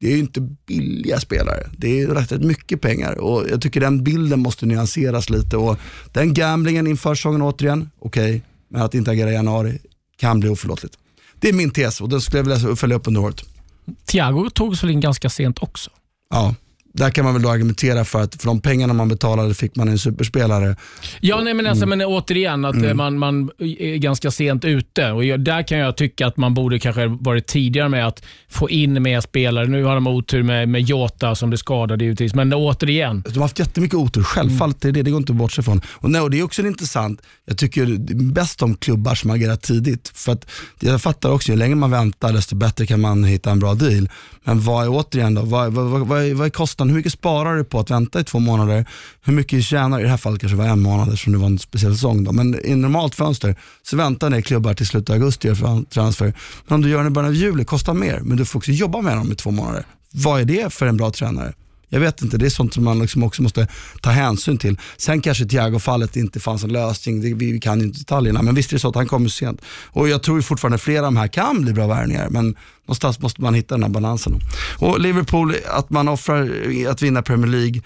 [0.00, 1.70] det är ju inte billiga spelare.
[1.76, 5.56] Det är rätt mycket pengar och jag tycker den bilden måste nyanseras lite.
[5.56, 5.78] Och
[6.12, 9.78] den gamblingen inför säsongen återigen, okej, okay, men att inte agera i januari
[10.16, 10.98] kan bli oförlåtligt.
[11.40, 13.44] Det är min tes och den skulle jag vilja följa upp under året.
[14.06, 15.90] Thiago togs väl in ganska sent också?
[16.30, 16.54] Ja,
[16.92, 19.88] där kan man väl då argumentera för att för de pengarna man betalade fick man
[19.88, 20.76] en superspelare.
[21.20, 21.98] Ja, nej, men, alltså, mm.
[21.98, 22.96] men återigen att mm.
[22.96, 25.10] man, man är ganska sent ute.
[25.10, 29.02] Och Där kan jag tycka att man borde kanske varit tidigare med att få in
[29.02, 29.66] mer spelare.
[29.66, 33.22] Nu har de otur med, med Jota som blir skadad givetvis, men återigen.
[33.26, 34.84] De har haft jättemycket otur, självfallet.
[34.84, 34.94] Mm.
[34.94, 35.80] Det, det går inte att bortse från.
[35.88, 37.96] Och, nej, och det är också intressant, jag tycker
[38.32, 40.12] bäst om klubbar som agerar tidigt.
[40.14, 40.46] För att
[40.80, 44.08] Jag fattar också, ju längre man väntar desto bättre kan man hitta en bra deal.
[44.44, 46.79] Men vad är återigen då, vad, vad, vad, vad är, vad är kostnaden?
[46.88, 48.86] Hur mycket sparar du på att vänta i två månader?
[49.22, 51.58] Hur mycket tjänar, i det här fallet kanske var en månad eftersom det var en
[51.58, 52.24] speciell säsong.
[52.24, 52.32] Då.
[52.32, 56.34] Men i normalt fönster så väntar ni klubbar till slutet av augusti för transfer.
[56.66, 58.70] Men om du gör den i början av juli, kostar mer, men du får också
[58.70, 59.84] jobba med dem i två månader.
[60.12, 61.52] Vad är det för en bra tränare?
[61.92, 63.68] Jag vet inte, det är sånt som man liksom också måste
[64.00, 64.78] ta hänsyn till.
[64.96, 68.70] Sen kanske Thiago-fallet inte fanns en lösning, det, vi kan ju inte detaljerna, men visst
[68.70, 69.60] är det så att han kommer sent.
[69.86, 73.42] Och jag tror fortfarande flera av de här kan bli bra värvningar, men någonstans måste
[73.42, 74.40] man hitta den här balansen.
[74.78, 76.52] Och Liverpool, att man offrar
[76.88, 77.82] att vinna Premier League,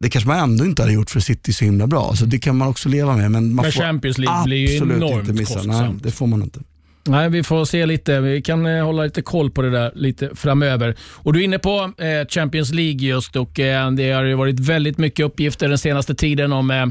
[0.00, 2.14] det kanske man ändå inte hade gjort för City så himla bra.
[2.16, 3.30] Så det kan man också leva med.
[3.30, 5.62] Men man men får Champions League blir ju enormt inte missa.
[5.62, 6.60] Nej, det får man inte.
[7.04, 8.20] Nej, vi får se lite.
[8.20, 10.94] Vi kan eh, hålla lite koll på det där lite framöver.
[11.14, 14.98] Och Du är inne på eh, Champions League just och eh, det har varit väldigt
[14.98, 16.86] mycket uppgifter den senaste tiden om eh,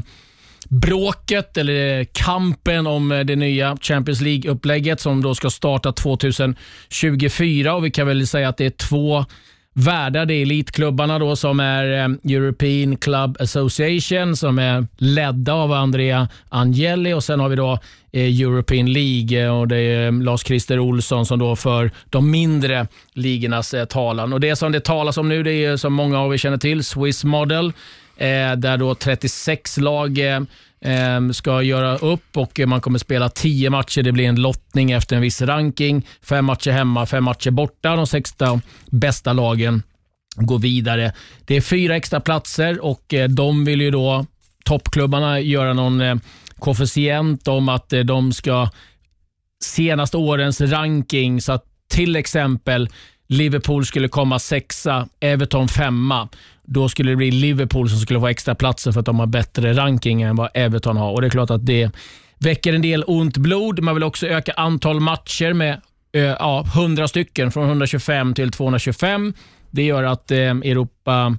[0.68, 7.74] bråket eller eh, kampen om eh, det nya Champions League-upplägget som då ska starta 2024.
[7.74, 9.24] Och Vi kan väl säga att det är två
[9.74, 10.26] värdar.
[10.26, 11.84] Det är elitklubbarna då som är
[12.24, 17.78] European Club Association som är ledda av Andrea Angeli och sen har vi då
[18.12, 22.86] Eh, European League eh, och det är eh, Lars-Christer Olsson som då för de mindre
[23.12, 24.32] ligornas talan.
[24.32, 26.84] Och Det som det talas om nu det är som många av er känner till
[26.84, 27.72] Swiss Model
[28.56, 30.18] där då 36 lag
[31.32, 34.02] ska göra upp och man kommer spela 10 matcher.
[34.02, 36.06] Det blir en lottning efter en viss ranking.
[36.22, 37.96] Fem matcher hemma, fem matcher borta.
[37.96, 39.82] De 16 bästa lagen
[40.36, 41.12] går vidare.
[41.46, 44.26] Det är fyra extra platser och de vill ju då
[44.64, 46.20] toppklubbarna göra någon
[46.58, 48.68] koefficient om att eh, de ska
[49.64, 52.88] senaste årens ranking, så att till exempel
[53.26, 56.28] Liverpool skulle komma sexa, Everton femma.
[56.62, 59.72] Då skulle det bli Liverpool som skulle få extra platser för att de har bättre
[59.72, 61.12] ranking än vad Everton har.
[61.12, 61.90] Och Det är klart att det
[62.38, 63.80] väcker en del ont blod.
[63.80, 65.80] Man vill också öka antal matcher med
[66.12, 69.34] ja, 100 stycken, från 125 till 225.
[69.70, 71.36] Det gör att eh, Europa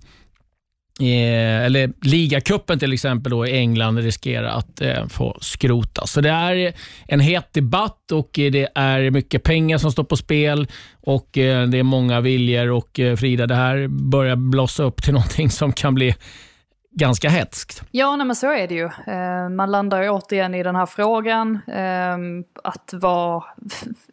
[1.01, 6.11] Eh, eller ligacupen till exempel då i England riskerar att eh, få skrotas.
[6.11, 6.73] Så det är
[7.07, 10.67] en het debatt och det är mycket pengar som står på spel
[11.01, 15.13] och eh, det är många viljor och eh, Frida, det här börjar blossa upp till
[15.19, 16.15] någonting som kan bli
[16.99, 17.83] ganska hetskt.
[17.91, 18.85] Ja, nej, men så är det ju.
[18.85, 21.59] Eh, man landar ju återigen i den här frågan.
[21.67, 23.43] Ehm, att vara,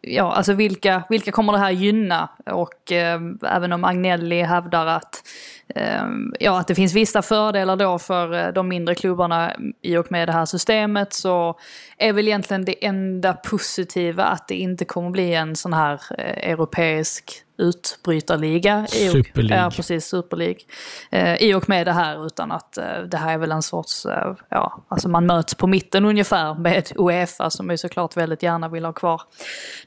[0.01, 2.29] ja, alltså vilka, vilka kommer det här gynna?
[2.46, 5.22] Och ehm, även om Agnelli hävdar att,
[5.75, 10.12] ehm, ja, att det finns vissa fördelar då för eh, de mindre klubbarna i och
[10.12, 11.59] med det här systemet så
[11.99, 16.51] är väl egentligen det enda positiva att det inte kommer bli en sån här eh,
[16.51, 18.87] europeisk utbrytarliga.
[18.87, 19.64] Super League.
[19.64, 20.61] Ja, precis, Super League.
[21.11, 24.07] Eh, I och med det här, utan att eh, det här är väl en sorts,
[24.07, 28.69] eh, ja, alltså man möts på mitten ungefär med Uefa som ju såklart väldigt gärna
[28.69, 29.23] vill ha kvar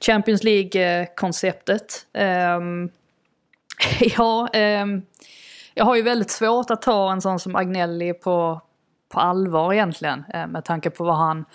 [0.01, 2.05] Champions League-konceptet.
[2.13, 2.89] Ehm,
[3.99, 5.01] ja, ehm,
[5.73, 8.61] jag har ju väldigt svårt att ta en sån som Agnelli på,
[9.09, 10.23] på allvar egentligen.
[10.33, 11.45] Eh, med tanke på vad han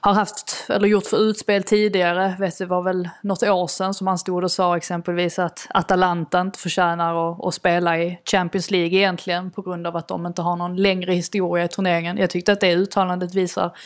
[0.00, 2.36] har haft, eller gjort för utspel tidigare.
[2.38, 6.40] Vet, det var väl något år sedan som han stod och sa exempelvis att Atalanta
[6.40, 9.50] inte förtjänar att, att spela i Champions League egentligen.
[9.50, 12.18] På grund av att de inte har någon längre historia i turneringen.
[12.18, 13.76] Jag tyckte att det uttalandet visar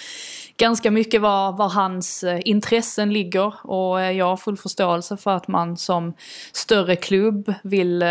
[0.57, 3.67] ganska mycket var, var hans eh, intressen ligger.
[3.71, 6.15] Och eh, jag har full förståelse för att man som
[6.53, 8.05] större klubb vill,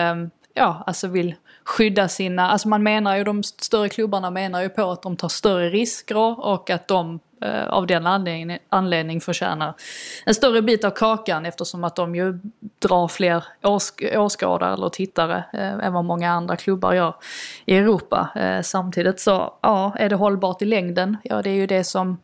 [0.53, 1.35] ja, alltså vill
[1.67, 5.29] skydda sina, alltså man menar ju, de större klubbarna menar ju på att de tar
[5.29, 9.73] större risker och att de eh, av den anledningen, anledning förtjänar
[10.25, 12.39] en större bit av kakan eftersom att de ju
[12.79, 17.15] drar fler åsk åskådare eller tittare eh, än vad många andra klubbar gör
[17.65, 18.29] i Europa.
[18.35, 21.17] Eh, samtidigt så, ja, är det hållbart i längden?
[21.23, 22.17] Ja, det är ju det som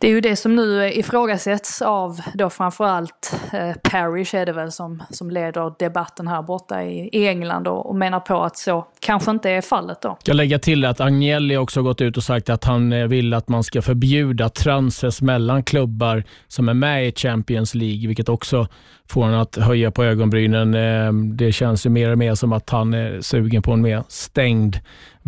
[0.00, 4.72] det är ju det som nu ifrågasätts av då framförallt eh, Parish är det väl
[4.72, 8.86] som, som leder debatten här borta i, i England och, och menar på att så
[9.00, 10.18] kanske inte är fallet då.
[10.24, 13.48] Jag lägga till att Agnelli också gått ut och sagt att han eh, vill att
[13.48, 18.66] man ska förbjuda transfers mellan klubbar som är med i Champions League, vilket också
[19.08, 20.74] får honom att höja på ögonbrynen.
[20.74, 24.04] Eh, det känns ju mer och mer som att han är sugen på en mer
[24.08, 24.76] stängd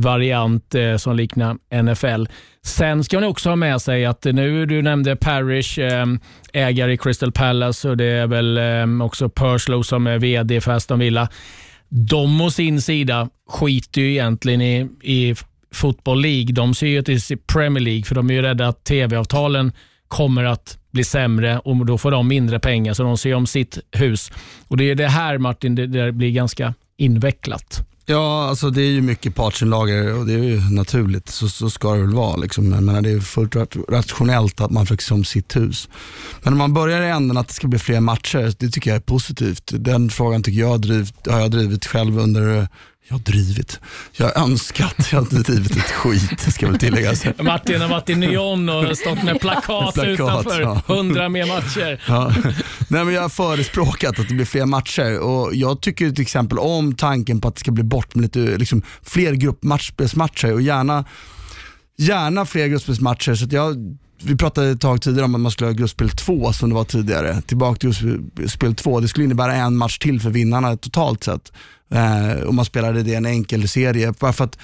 [0.02, 2.26] variant eh, som liknar NFL.
[2.64, 6.06] Sen ska man också ha med sig att nu, du nämnde Parrish, eh,
[6.52, 10.72] ägare i Crystal Palace och det är väl eh, också Perslow som är VD för
[10.72, 11.28] Aston Villa.
[11.88, 15.34] De å sin sida skiter ju egentligen i, i
[15.74, 16.52] Football League.
[16.52, 19.72] De ser ju till Premier League för de är ju rädda att tv-avtalen
[20.08, 23.78] kommer att bli sämre och då får de mindre pengar så de ser om sitt
[23.92, 24.32] hus.
[24.68, 27.91] Och Det är det här Martin, det, det blir ganska invecklat.
[28.06, 31.28] Ja, alltså det är ju mycket partsinlagor och det är ju naturligt.
[31.28, 32.36] Så, så ska det väl vara.
[32.36, 32.68] Liksom.
[32.68, 33.56] Men, men det är fullt
[33.88, 35.88] rationellt att man försöker om sitt hus.
[36.42, 38.96] Men om man börjar i änden att det ska bli fler matcher, det tycker jag
[38.96, 39.72] är positivt.
[39.74, 42.68] Den frågan tycker jag drivit, har jag drivit själv under
[43.08, 43.80] jag har drivit.
[44.12, 45.08] Jag har önskat.
[45.12, 47.24] Jag har inte drivit ett skit, ska väl tilläggas.
[47.42, 50.80] Martin har varit i neon och stått med plakat, plakat utanför.
[50.86, 51.28] Hundra ja.
[51.28, 52.02] mer matcher.
[52.08, 52.34] Ja.
[52.88, 56.58] Nej, men jag har förespråkat att det blir fler matcher och jag tycker till exempel
[56.58, 61.04] om tanken på att det ska bli bort med lite liksom, fler gruppmatcher och gärna,
[61.98, 63.34] gärna fler gruppspelsmatcher.
[63.34, 66.68] Så jag vi pratade ett tag tidigare om att man skulle ha gruppspel 2 som
[66.68, 67.42] det var tidigare.
[67.42, 69.00] Tillbaka till gruppspel 2.
[69.00, 71.52] Det skulle innebära en match till för vinnarna totalt sett.
[71.90, 74.14] Eh, om man spelade det i en enkel serie.
[74.18, 74.58] Bara för att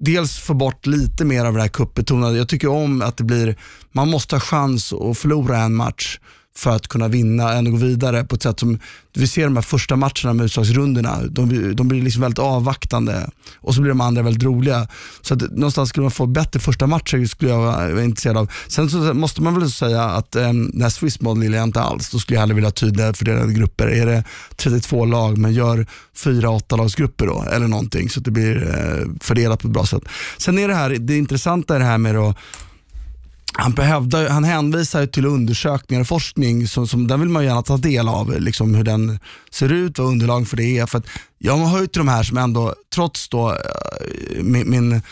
[0.00, 2.38] dels få bort lite mer av det här cupbetonade.
[2.38, 3.56] Jag tycker om att det blir,
[3.92, 6.18] man måste ha chans att förlora en match
[6.58, 8.78] för att kunna vinna än gå vidare på ett sätt som,
[9.14, 13.74] vi ser de här första matcherna med utslagsrundorna, de, de blir liksom väldigt avvaktande och
[13.74, 14.88] så blir de andra väldigt roliga.
[15.20, 18.52] Så att någonstans skulle man få bättre första matcher skulle jag vara intresserad av.
[18.68, 21.80] Sen så måste man väl säga att eh, den här Swiss model gillar jag inte
[21.80, 22.10] alls.
[22.10, 23.86] Då skulle jag hellre vilja ha tydligare fördelade grupper.
[23.86, 24.24] Är det
[24.56, 25.86] 32 lag men gör
[26.16, 29.86] fyra åtta lagsgrupper då eller någonting så att det blir eh, fördelat på ett bra
[29.86, 30.02] sätt.
[30.38, 32.36] Sen är det här, det intressanta är det här med att
[33.56, 37.76] han, behövde, han hänvisar till undersökningar och forskning, som, som, den vill man gärna ta
[37.76, 39.18] del av, liksom hur den
[39.50, 40.86] ser ut, vad underlag för det är.
[40.86, 41.06] För att
[41.38, 45.02] jag har ju till de här som ändå, trots då, eh, min, min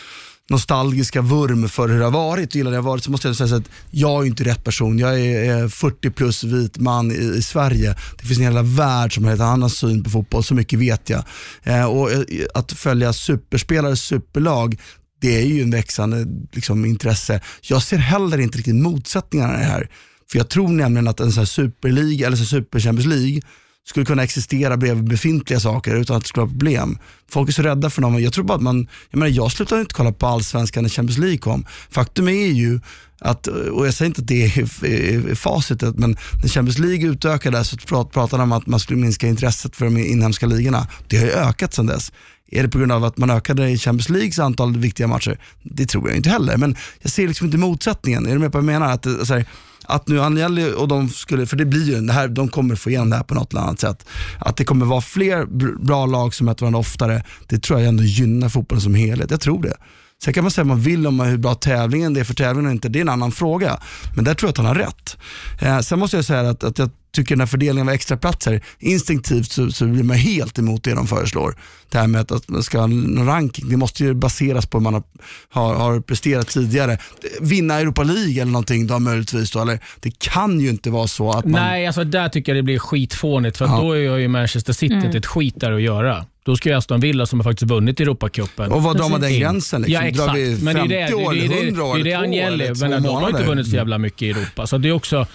[0.50, 3.57] nostalgiska vurm för hur det har varit, gillar det har varit, så måste jag säga
[3.57, 4.98] att jag är inte rätt person.
[4.98, 7.94] Jag är 40 plus vit man i, i Sverige.
[8.18, 11.11] Det finns en hela värld som har en annan syn på fotboll, så mycket vet
[11.11, 11.24] jag.
[11.62, 12.22] Eh, och eh,
[12.55, 14.81] Att följa superspelare, superlag,
[15.22, 17.40] det är ju en växande liksom, intresse.
[17.61, 19.88] Jag ser heller inte riktigt motsättningarna i det här.
[20.30, 23.40] För jag tror nämligen att en sån här superliga, eller så super Champions League,
[23.88, 26.99] skulle kunna existera bredvid befintliga saker utan att det skulle vara problem.
[27.31, 28.23] Folk är så rädda för dem.
[28.23, 31.18] Jag tror bara att man, jag menar jag slutade inte kolla på allsvenskan när Champions
[31.18, 31.66] League kom.
[31.90, 32.81] Faktum är ju
[33.21, 37.77] att, och jag säger inte att det är facitet, men när Champions League utökades så
[37.77, 40.87] pratade de om att man skulle minska intresset för de inhemska ligorna.
[41.09, 42.12] Det har ju ökat sedan dess.
[42.51, 45.38] Är det på grund av att man ökade i Champions Leagues antal viktiga matcher?
[45.62, 48.27] Det tror jag inte heller, men jag ser liksom inte motsättningen.
[48.27, 48.92] Är du med på vad jag menar?
[48.92, 49.42] Att, alltså,
[49.85, 52.90] att nu Agnelli och de skulle, för det blir ju, det här, de kommer få
[52.90, 54.07] igenom det här på något eller annat sätt.
[54.38, 55.47] Att det kommer vara fler
[55.85, 59.31] bra lag som möter varandra oftare, det tror jag ändå gynnar fotbollen som helhet.
[59.31, 59.77] Jag tror det.
[60.25, 62.66] Sen kan man säga vad man vill om hur bra tävlingen det är för tävlingen
[62.66, 63.81] och inte, det är en annan fråga.
[64.16, 65.16] Men där tror jag att han har rätt.
[65.61, 68.61] Eh, sen måste jag säga att, att jag tycker den här fördelningen av extra platser
[68.79, 71.57] instinktivt så, så blir man helt emot det de föreslår.
[71.88, 74.79] Det här med att, att man ska ha en ranking, det måste ju baseras på
[74.79, 75.03] hur man har,
[75.48, 76.98] har, har presterat tidigare.
[77.40, 81.31] Vinna Europa League eller någonting då möjligtvis då, eller det kan ju inte vara så
[81.31, 81.61] att man...
[81.62, 83.81] Nej, alltså där tycker jag det blir skitfånigt för ja.
[83.81, 85.16] då är ju Manchester City mm.
[85.16, 86.27] ett skit där att göra.
[86.44, 88.72] Då ska ju Aston Villa som har faktiskt vunnit Europacupen.
[88.72, 89.83] Och vad drar man den gränsen?
[89.83, 89.94] Liksom?
[89.94, 90.26] Ja exakt.
[90.26, 92.18] Drar vi 50 men det är det, år, det, det, 100 år, det, det är
[92.18, 94.66] det Agnelli, men de har inte vunnit så jävla mycket i Europa.
[94.66, 95.26] Så det är också,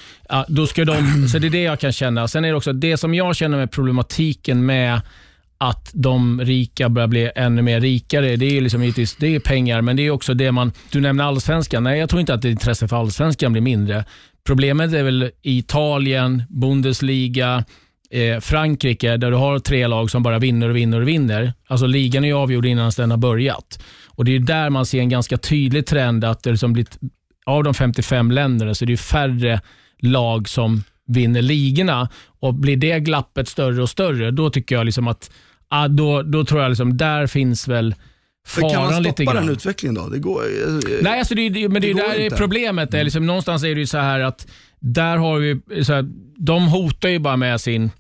[0.48, 2.28] då ska de, så det är det jag kan känna.
[2.28, 5.02] Sen är det också det som jag känner med problematiken med
[5.58, 8.36] att de rika börjar bli ännu mer rikare.
[8.36, 10.72] Det är liksom det är pengar, men det är också det man...
[10.91, 11.84] Du nämner allsvenskan.
[11.84, 14.06] Nej, jag tror inte att intresset för allsvenskan blir mindre.
[14.46, 17.63] Problemet är väl Italien, Bundesliga,
[18.12, 21.54] eh, Frankrike där du har tre lag som bara vinner och vinner och vinner.
[21.67, 23.84] Alltså ligan är ju avgjord innan den har börjat.
[24.08, 27.00] Och Det är där man ser en ganska tydlig trend att det liksom blivit,
[27.46, 29.62] av de 55 länderna så är det färre
[30.00, 32.10] lag som vinner ligorna.
[32.39, 35.32] Och Blir det glappet större och större, då tycker jag liksom att
[35.67, 37.96] ah, då, då tror jag liksom där finns väl
[38.48, 40.08] faran kan man stoppa den utvecklingen då?
[40.10, 40.43] Det går,
[41.04, 42.36] Nej, alltså det, men det, det är där inte.
[42.36, 43.04] problemet är.
[43.04, 44.48] Liksom, någonstans är det ju så här att
[44.80, 46.06] där har vi, så här,
[46.38, 47.92] de hotar ju bara med sin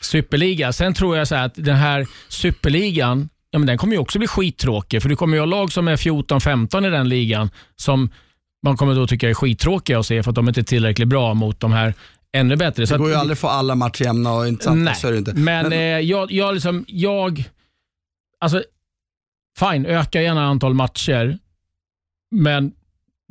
[0.00, 0.72] superliga.
[0.72, 4.28] Sen tror jag så att den här superligan, ja, men den kommer ju också bli
[4.28, 5.02] skittråkig.
[5.02, 8.10] För du kommer ju ha lag som är 14-15 i den ligan som
[8.62, 11.34] man kommer då tycka är skittråkiga att se för att de inte är tillräckligt bra
[11.34, 11.94] mot de här
[12.32, 12.84] ännu bättre.
[12.84, 14.82] Det går ju aldrig att få alla matcher jämna och intressanta.
[14.82, 15.34] Nej, så är det inte.
[15.34, 15.72] Men, men...
[15.72, 17.44] Eh, jag, jag, liksom, jag,
[18.40, 18.62] alltså,
[19.58, 21.38] fine, öka gärna antal matcher,
[22.30, 22.72] men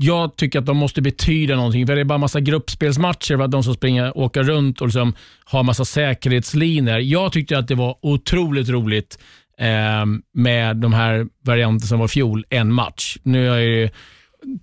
[0.01, 1.87] jag tycker att de måste betyda någonting.
[1.87, 5.13] För Det är bara massa gruppspelsmatcher för att de som springer, åka runt och liksom
[5.45, 6.99] har massa säkerhetslinjer.
[6.99, 9.19] Jag tyckte att det var otroligt roligt
[9.59, 13.17] eh, med de här varianterna som var fjol, en match.
[13.23, 13.89] Nu är jag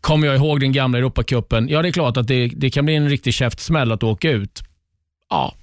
[0.00, 1.68] kommer jag ihåg den gamla Europacupen.
[1.68, 4.62] Ja, det är klart att det, det kan bli en riktig käftsmäll att åka ut.
[5.30, 5.54] Ja,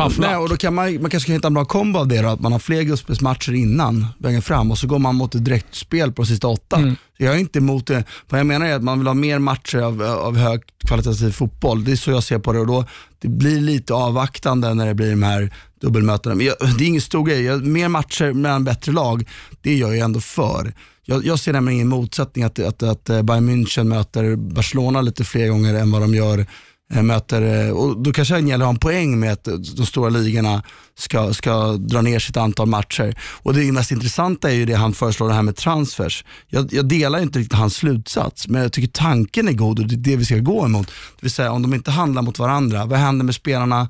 [0.00, 2.22] Tough Nej, och då kan man, man kanske kan hitta en bra kombo av det
[2.22, 5.44] då, att man har fler gruppspelsmatcher innan, vägen fram och så går man mot ett
[5.44, 6.76] direktspel på de sista åtta.
[6.76, 6.96] Mm.
[7.16, 8.04] Jag är inte emot det.
[8.28, 11.84] Vad jag menar är att man vill ha mer matcher av, av hög kvalitativ fotboll.
[11.84, 12.84] Det är så jag ser på det och då
[13.18, 16.34] det blir lite avvaktande när det blir de här dubbelmötena.
[16.34, 17.42] Men jag, det är ingen stor grej.
[17.42, 19.28] Jag, mer matcher mellan bättre lag,
[19.62, 20.72] det gör jag ändå för.
[21.04, 25.48] Jag, jag ser nämligen ingen motsättning att, att, att Bayern München möter Barcelona lite fler
[25.48, 26.46] gånger än vad de gör
[26.94, 30.08] Eh, möter, eh, och då kanske Agnelli har en poäng med att eh, de stora
[30.08, 30.62] ligorna
[30.98, 33.14] ska, ska dra ner sitt antal matcher.
[33.42, 36.24] Och Det mest intressanta är ju det han föreslår, det här med transfers.
[36.48, 39.94] Jag, jag delar inte riktigt hans slutsats, men jag tycker tanken är god och det
[39.94, 40.86] är det vi ska gå emot.
[40.86, 43.88] Det vill säga om de inte handlar mot varandra, vad händer med spelarna,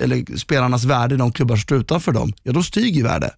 [0.00, 2.32] eller spelarnas värde i de klubbar som står utanför dem?
[2.42, 3.30] Ja, då stiger ju värde.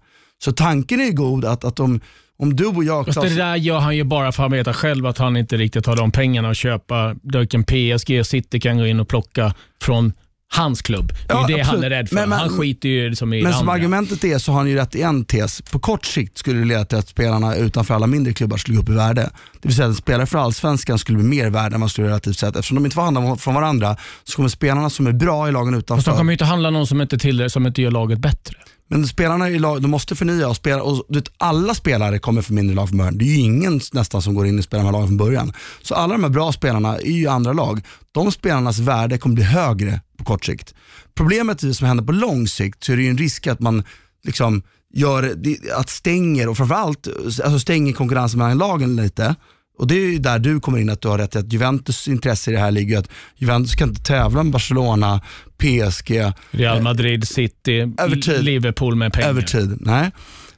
[0.44, 2.00] Så tanken är god att, att de
[2.38, 3.06] om du och jag...
[3.06, 5.56] Fast det där gör han ju bara för att han vet själv att han inte
[5.56, 7.14] riktigt har de pengarna att köpa.
[7.22, 10.12] Vilken PSG City kan gå in och plocka från
[10.54, 11.12] hans klubb.
[11.26, 11.66] Det är ja, det absolut.
[11.66, 12.14] han är rädd för.
[12.14, 14.76] Men, men, han skiter ju liksom i Men som argumentet är så har han ju
[14.76, 15.62] rätt i en tes.
[15.62, 18.82] På kort sikt skulle det leda till att spelarna utanför alla mindre klubbar skulle gå
[18.82, 19.30] upp i värde.
[19.60, 22.38] Det vill säga att spelare för allsvenskan skulle bli mer värda än man skulle relativt
[22.38, 22.56] sett.
[22.56, 25.74] Eftersom de inte får handla från varandra så kommer spelarna som är bra i lagen
[25.74, 25.96] utanför.
[25.96, 28.56] Fast de kommer ju inte handla någon som inte, till, som inte gör laget bättre.
[28.88, 30.82] Men spelarna i lag, de måste förnya och spela.
[30.82, 33.18] Och, du vet, alla spelare kommer från mindre lag från början.
[33.18, 35.52] Det är ju ingen nästan som går in i spelar med lagen från början.
[35.82, 37.80] Så alla de här bra spelarna är ju andra lag.
[38.12, 40.74] De spelarnas värde kommer bli högre på kort sikt.
[41.14, 43.84] Problemet som händer på lång sikt så är det ju en risk att man
[44.24, 44.62] liksom
[44.94, 45.34] gör,
[45.76, 49.34] att stänger och framförallt alltså stänger konkurrensen mellan lagen lite
[49.78, 52.54] och Det är där du kommer in, att du har rätt att Juventus intresse i
[52.54, 55.20] det här ligger att Juventus kan inte tävla med Barcelona,
[55.58, 59.28] PSG, Real Madrid, City, över Liverpool med pengar.
[59.28, 60.10] Över tid, nej.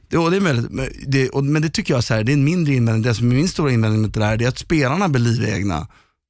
[0.09, 0.65] Det, och det är möjligt,
[1.07, 3.03] det, och, men det tycker jag så här, det är en mindre invändning.
[3.03, 5.87] Det som är min stora invändning med det där är att spelarna blir livegna.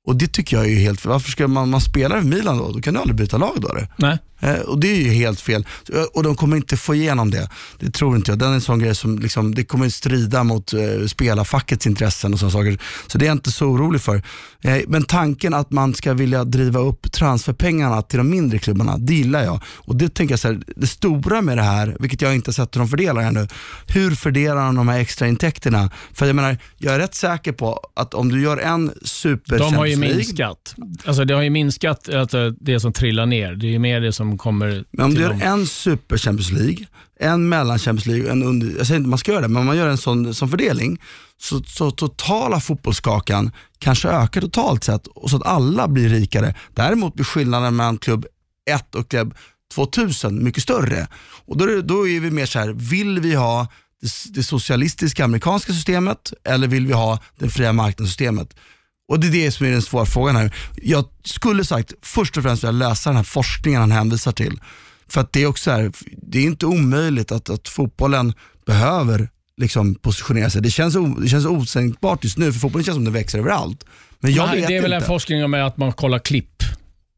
[0.08, 2.72] Och det tycker jag är helt, varför ska man, man spela i Milan då?
[2.72, 3.70] Då kan du aldrig byta lag då.
[3.70, 3.88] Eller?
[3.96, 4.18] Nej.
[4.42, 5.66] Eh, och Det är ju helt fel.
[5.94, 7.50] Eh, och de kommer inte få igenom det.
[7.80, 8.40] Det tror inte jag.
[8.40, 12.40] Den är en sån grej som liksom, det kommer strida mot eh, spelarfackets intressen och
[12.40, 12.80] sådana saker.
[13.08, 14.22] Så det är jag inte så orolig för.
[14.88, 19.44] Men tanken att man ska vilja driva upp transferpengarna till de mindre klubbarna, det gillar
[19.44, 19.60] jag.
[19.66, 22.54] Och det tänker jag så här, det stora med det här, vilket jag inte har
[22.54, 23.48] sett hur de fördelar ännu,
[23.88, 25.90] hur fördelar de de här extra intäkterna?
[26.14, 29.76] För jag menar, jag är rätt säker på att om du gör en super De
[29.76, 30.76] har ju minskat.
[31.06, 33.56] Alltså, det har ju minskat alltså, det som trillar ner.
[33.56, 35.42] Det är ju mer det som kommer Men om du gör dem.
[35.42, 36.86] en super Champions League,
[37.20, 39.66] en mellan Champions League, en under, jag säger inte man ska göra det, men om
[39.66, 41.02] man gör en sån, sån fördelning,
[41.38, 46.56] så, så totala fotbollskakan kanske ökar totalt sett och så att alla blir rikare.
[46.74, 48.26] Däremot blir skillnaden mellan klubb
[48.70, 49.34] 1 och klubb
[49.74, 51.08] 2000 mycket större.
[51.46, 53.68] Och då är, då är vi mer så här, vill vi ha
[54.02, 58.56] det, det socialistiska amerikanska systemet eller vill vi ha det fria marknadssystemet?
[59.12, 60.56] Och Det är det som är den svåra frågan här.
[60.82, 64.60] Jag skulle sagt först och främst vilja läsa den här forskningen han hänvisar till.
[65.08, 65.92] För att det är också så här,
[66.22, 68.34] det är inte omöjligt att, att fotbollen
[68.66, 70.62] behöver liksom positionera sig.
[70.62, 73.86] Det känns, o, det känns osänkbart just nu för fotbollen känns som den växer överallt.
[74.20, 75.04] Men jag Nej, vet det är väl inte.
[75.04, 76.64] en forskning om att man kollar klipp.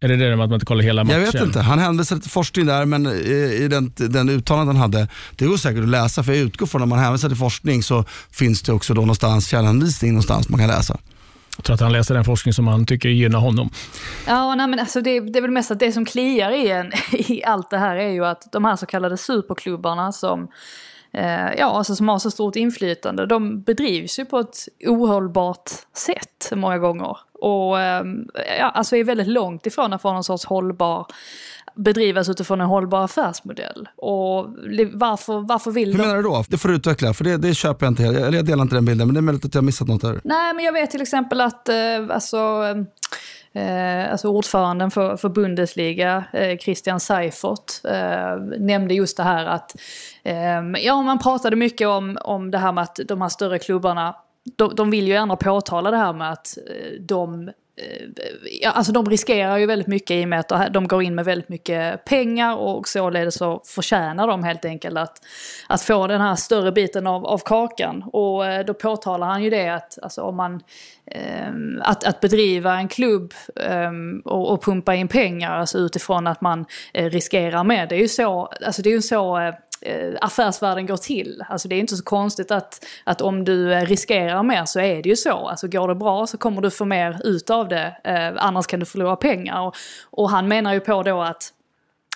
[0.02, 1.22] Är det det med att man inte kollar hela matchen?
[1.22, 5.08] Jag vet inte, han hänvisade till forskning där men i, den, den uttalanden han hade,
[5.36, 7.84] det går säkert att läsa för jag utgår från att när man hänvisar till forskning
[7.84, 10.98] så finns det också då någonstans källanvisning någonstans man kan läsa.
[11.58, 13.70] Jag tror att han läser den forskning som han tycker gynnar honom.
[14.28, 16.91] Ja, nej, men alltså det, det är väl mest att det som kliar i, en,
[17.12, 20.47] i allt det här är ju att de här så kallade superklubbarna som,
[21.14, 26.51] eh, ja, alltså som har så stort inflytande, de bedrivs ju på ett ohållbart sätt
[26.56, 27.18] många gånger.
[27.34, 28.06] Och eh,
[28.60, 31.08] ja, alltså är väldigt långt ifrån att få någon sorts hållbar
[31.76, 33.90] bedrivas utifrån en hållbar affärsmodell.
[33.96, 34.48] Och
[34.94, 36.04] varför, varför vill Hur de...
[36.04, 36.44] menar du då?
[36.50, 38.86] Det får du utveckla för det, det köper jag inte, eller jag delar inte den
[38.86, 40.22] bilden men det är möjligt att jag har missat något där.
[40.24, 41.76] Nej, men jag vet till exempel att eh,
[42.10, 42.38] alltså,
[43.54, 49.76] eh, alltså ordföranden för, för Bundesliga, eh, Christian Seifert, eh, nämnde just det här att
[50.24, 54.16] eh, ja, man pratade mycket om, om det här med att de här större klubbarna
[54.56, 57.52] de, de vill ju gärna påtala det här med att eh, de
[58.66, 61.50] alltså de riskerar ju väldigt mycket i och med att de går in med väldigt
[61.50, 65.22] mycket pengar och således så förtjänar de helt enkelt att,
[65.68, 68.04] att få den här större biten av, av kakan.
[68.14, 70.62] Och eh, då påtalar han ju det att alltså, om man,
[71.06, 71.52] eh,
[71.82, 73.92] att, att bedriva en klubb eh,
[74.26, 77.90] och, och pumpa in pengar alltså utifrån att man riskerar med.
[77.90, 79.54] Det är ju så, alltså det är ju så
[79.86, 81.44] eh, affärsvärlden går till.
[81.50, 85.04] Alltså det är inte så konstigt att, att om du eh, riskerar mer så är
[85.04, 85.48] det ju så.
[85.48, 88.80] Alltså går det bra så kommer du få mer ut av det, eh, annars kan
[88.80, 89.62] du förlora pengar.
[89.62, 89.76] Och,
[90.10, 91.54] och han menar ju på då att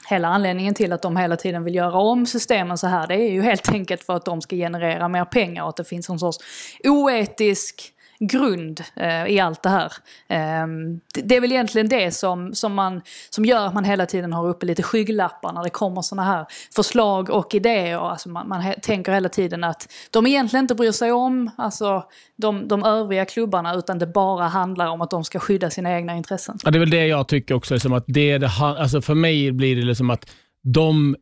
[0.09, 3.31] Hela anledningen till att de hela tiden vill göra om systemen så här det är
[3.31, 6.19] ju helt enkelt för att de ska generera mer pengar och att det finns en
[6.19, 6.37] sorts
[6.83, 9.93] oetisk grund eh, i allt det här.
[10.27, 10.67] Eh,
[11.13, 14.33] det, det är väl egentligen det som, som, man, som gör att man hela tiden
[14.33, 16.45] har uppe lite skygglappar när det kommer sådana här
[16.75, 18.09] förslag och idéer.
[18.09, 22.03] Alltså man, man he, tänker hela tiden att de egentligen inte bryr sig om alltså,
[22.35, 26.15] de, de övriga klubbarna utan det bara handlar om att de ska skydda sina egna
[26.15, 26.57] intressen.
[26.63, 27.73] Ja, det är väl det jag tycker också.
[27.73, 30.29] Liksom att det, det, alltså för mig blir det liksom att
[30.63, 31.15] de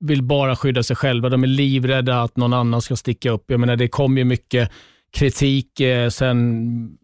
[0.00, 1.28] vill bara skydda sig själva.
[1.28, 3.44] De är livrädda att någon annan ska sticka upp.
[3.46, 4.70] Jag menar, det kom ju mycket
[5.12, 6.96] kritik eh, sen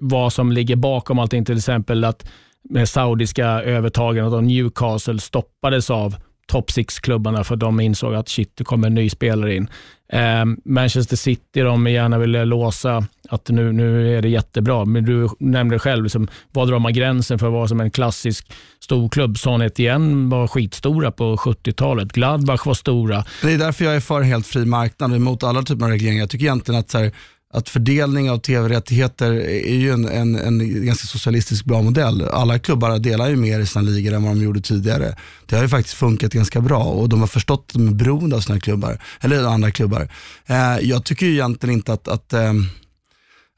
[0.00, 1.44] vad som ligger bakom allting.
[1.44, 2.28] Till exempel att
[2.68, 8.64] med saudiska övertagandet av Newcastle stoppades av top six-klubbarna för de insåg att shit, det
[8.64, 9.68] kommer en ny spelare in.
[10.12, 14.84] Eh, Manchester City, de gärna ville låsa att nu, nu är det jättebra.
[14.84, 19.38] Men du nämnde själv, liksom, var drar man gränsen för vad som en klassisk storklubb?
[19.38, 22.12] Son igen var skitstora på 70-talet.
[22.12, 23.24] Gladbach var stora.
[23.42, 26.22] Det är därför jag är för helt fri marknad emot alla typer av regleringar.
[26.22, 27.12] Jag tycker egentligen att, så här,
[27.52, 32.22] att fördelning av tv-rättigheter är ju en, en, en ganska socialistisk bra modell.
[32.22, 35.16] Alla klubbar delar ju mer i sina ligor än vad de gjorde tidigare.
[35.46, 38.36] Det har ju faktiskt funkat ganska bra och de har förstått att de är beroende
[38.36, 40.08] av sina klubbar, eller andra klubbar.
[40.46, 42.52] Eh, jag tycker ju egentligen inte att, att eh,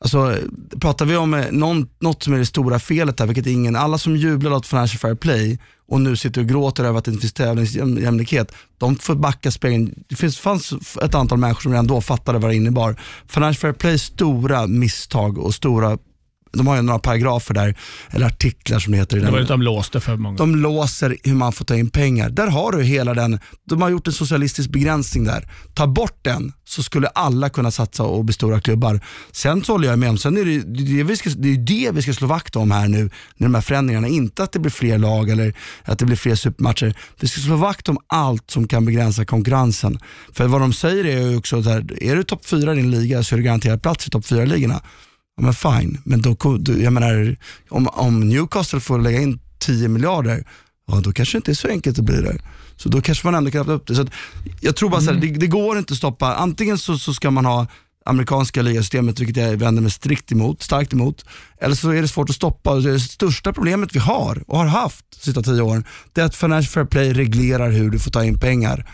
[0.05, 0.37] Alltså,
[0.81, 3.99] pratar vi om eh, någon, något som är det stora felet här, vilket ingen, alla
[3.99, 7.21] som jublar åt Financial Fair Play och nu sitter och gråter över att det inte
[7.21, 9.95] finns tävlingsjämlikhet, de får backa spegeln.
[10.09, 12.97] Det finns, fanns ett antal människor som redan då fattade vad det innebar.
[13.27, 15.99] Financial Fair Plays stora misstag och stora,
[16.55, 17.75] de har ju några paragrafer där,
[18.11, 19.17] eller artiklar som det heter.
[19.17, 19.33] i Det den.
[19.33, 20.37] var ju de låste för många.
[20.37, 22.31] De låser hur man får ta in pengar.
[22.31, 23.39] Där har du hela den,
[23.69, 25.49] de har gjort en socialistisk begränsning där.
[25.75, 29.01] Ta bort den så skulle alla kunna satsa och bli stora klubbar.
[29.33, 30.59] Sen så håller jag med om, sen är det,
[30.97, 33.55] det, vi ska, det är det vi ska slå vakt om här nu, när de
[33.55, 34.09] här förändringarna.
[34.09, 36.95] Inte att det blir fler lag eller att det blir fler supermatcher.
[37.21, 39.99] Vi ska slå vakt om allt som kan begränsa konkurrensen.
[40.33, 42.91] För vad de säger är ju också, så här, är du topp fyra i din
[42.91, 44.81] liga så är du garanterad plats i topp fyra ligorna
[45.37, 47.37] Ja, men fine, men då, jag menar,
[47.69, 50.45] om, om Newcastle får lägga in 10 miljarder,
[50.87, 52.41] ja då kanske det inte är så enkelt att bli där.
[52.77, 53.95] Så då kanske man ändå kan öppna upp det.
[53.95, 54.11] Så att,
[54.61, 57.31] jag tror bara så här, det, det går inte att stoppa, antingen så, så ska
[57.31, 57.67] man ha
[58.05, 61.25] amerikanska ligasystemet, vilket jag vänder mig strikt emot, starkt emot.
[61.61, 62.75] Eller så är det svårt att stoppa.
[62.75, 66.37] Det största problemet vi har och har haft de sista tio åren, det är att
[66.37, 68.91] Financial Fair Play reglerar hur du får ta in pengar.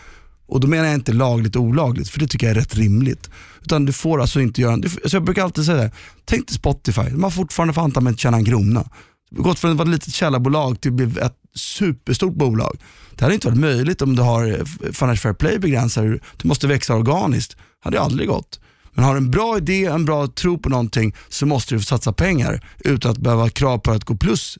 [0.51, 3.29] Och då menar jag inte lagligt och olagligt, för det tycker jag är rätt rimligt.
[3.61, 5.91] Utan du får alltså inte göra, du, alltså jag brukar alltid säga det,
[6.25, 8.89] tänk dig Spotify, de har fortfarande fan inte tjäna en krona.
[9.31, 12.77] Gått från att vara ett litet källarbolag till att bli ett superstort bolag.
[13.15, 16.67] Det hade inte varit möjligt om du har eh, Financial Fair Play begränsar, du måste
[16.67, 17.51] växa organiskt.
[17.51, 18.59] Det hade aldrig gått.
[18.93, 22.13] Men har du en bra idé, en bra tro på någonting så måste du satsa
[22.13, 24.57] pengar utan att behöva ha krav på att gå plus.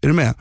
[0.00, 0.34] Är du med?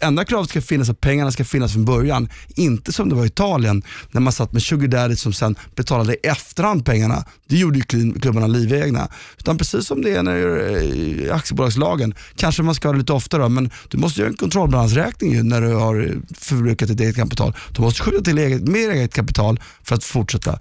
[0.00, 2.28] Enda kravet ska finnas att pengarna ska finnas från början.
[2.48, 6.14] Inte som det var i Italien när man satt med sugar daddy som sen betalade
[6.14, 7.24] i efterhand pengarna.
[7.48, 9.08] Det gjorde ju klubbarna livegna.
[9.38, 12.14] Utan precis som det är när eh, i aktiebolagslagen.
[12.36, 15.74] Kanske man ska ha det lite oftare men du måste göra en kontrollbalansräkning när du
[15.74, 17.56] har förbrukat ditt eget kapital.
[17.72, 20.58] Du måste skjuta till eget, mer eget kapital för att fortsätta.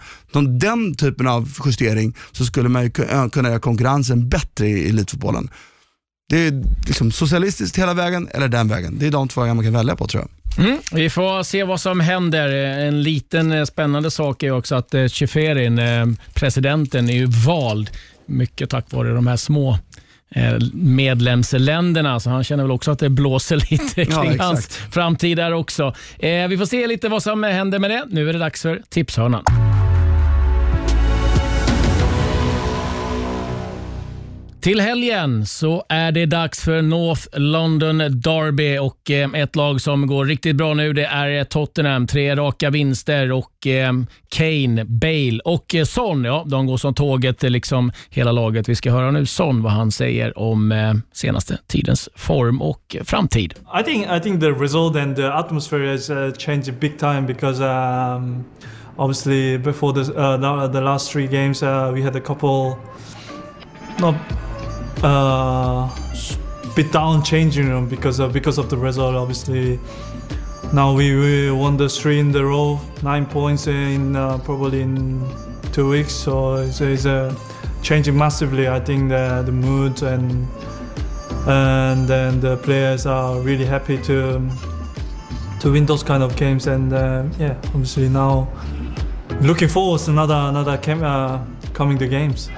[0.60, 2.92] Den typen av justering så skulle man
[3.32, 5.50] kunna göra konkurrensen bättre i elitfotbollen.
[6.30, 9.00] Det är liksom socialistiskt hela vägen eller den vägen.
[9.00, 10.30] Det är de två vägar man kan välja på tror jag.
[10.58, 12.50] Mm, vi får se vad som händer.
[12.88, 17.90] En liten eh, spännande sak är också att eh, Cheferin, eh, presidenten, är ju vald
[18.26, 19.78] mycket tack vare de här små
[20.74, 25.54] medlemsländerna, så han känner väl också att det blåser lite kring ja, hans framtid där
[25.54, 25.96] också.
[26.50, 28.06] Vi får se lite vad som händer med det.
[28.10, 29.73] Nu är det dags för Tipshörnan.
[34.64, 40.08] Till helgen så är det dags för North London Derby och eh, ett lag som
[40.08, 42.08] går riktigt bra nu det är eh, Tottenham.
[42.08, 43.94] Tre raka vinster och eh,
[44.30, 48.70] Kane, Bale och Son, ja, de går som tåget liksom hela laget.
[48.70, 53.54] Vi ska höra nu Son vad han säger om senaste tidens form och framtid.
[53.80, 57.64] I think I think the result and the atmosphere has uh, changed big time because
[57.64, 58.46] um,
[58.98, 62.78] obviously before the uh, the last three games uh, we had a couple
[64.00, 64.16] not
[65.04, 65.90] uh,
[66.76, 69.16] bit down changing room because of because of the result.
[69.16, 69.80] Obviously,
[70.74, 75.22] now we, we won the three in the row, nine points in uh, probably in
[75.72, 76.14] two weeks.
[76.14, 77.36] So it's, it's uh,
[77.82, 78.68] changing massively.
[78.68, 80.48] I think the the mood and
[81.46, 84.42] and then the players are really happy to
[85.60, 86.68] to win those kind of games.
[86.68, 88.48] And uh, yeah, obviously now
[89.42, 91.44] looking forward to another another cam- uh,
[91.74, 92.50] coming the games.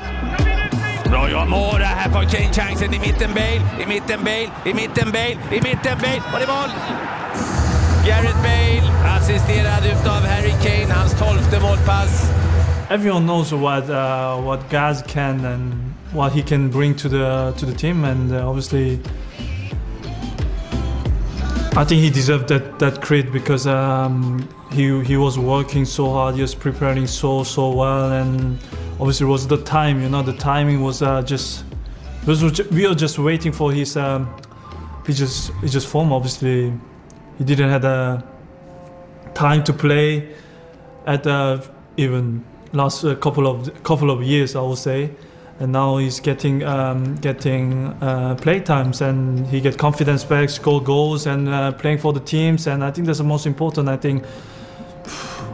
[1.05, 6.43] Här i mitten Bale, i mitten Bale, i mitten Bale, i mitten Bale och det
[6.43, 6.69] är mål!
[8.05, 12.31] Gareth Bale assisterad utav Harry Kane, hans tolfte målpass.
[12.89, 15.73] Everyone knows what uh, what Gaz can and
[16.13, 18.99] what he can bring to the to the team and uh, obviously
[21.77, 26.35] I think he deserved that that credit because um, he he was working so hard,
[26.35, 28.57] he was preparing so so well and
[28.99, 31.63] obviously was the time you know the timing was uh, just
[32.25, 34.27] we were just waiting for his um,
[35.05, 36.73] he just he just form obviously.
[37.37, 38.23] He didn't have the
[39.33, 40.33] time to play
[41.05, 41.61] at uh,
[41.97, 45.11] even last uh, couple of couple of years I would say.
[45.59, 50.81] And now he's getting um, getting uh, play times and he get confidence back score
[50.81, 52.67] goals and uh, playing for the teams.
[52.67, 54.25] And I think that's the most important I think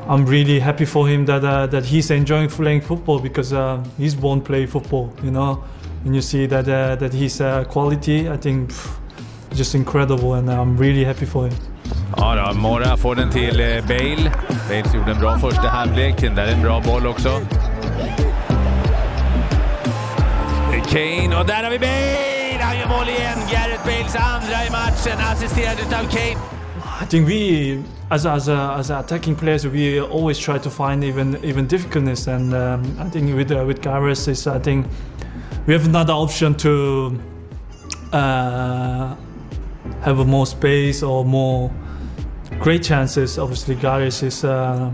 [0.07, 4.15] I'm really happy for him that uh, that he's enjoying playing football because uh, he's
[4.15, 5.63] born play football, you know.
[6.05, 8.89] And you see that uh, that his uh, quality, I think, pff,
[9.53, 11.53] just incredible, and I'm really happy for him.
[12.17, 14.31] Ja då, Mora får den till eh, Bale.
[14.69, 16.21] Bale gjorde en bra första halvlek.
[16.21, 17.29] Den där är en bra boll också.
[20.89, 22.63] Kane, och där har vi Bale!
[22.63, 23.39] Han gör mål igen.
[23.51, 26.60] Gareth Bales andra i matchen, assisterad utav Kane.
[27.01, 31.43] I think we as as a, as attacking players, we always try to find even
[31.43, 34.85] even difficultness, and um, I think with uh, with Gareth is I think
[35.65, 37.19] we have another option to
[38.13, 39.15] uh,
[40.01, 41.71] have more space or more
[42.59, 43.39] great chances.
[43.39, 44.91] Obviously, Gareth is uh,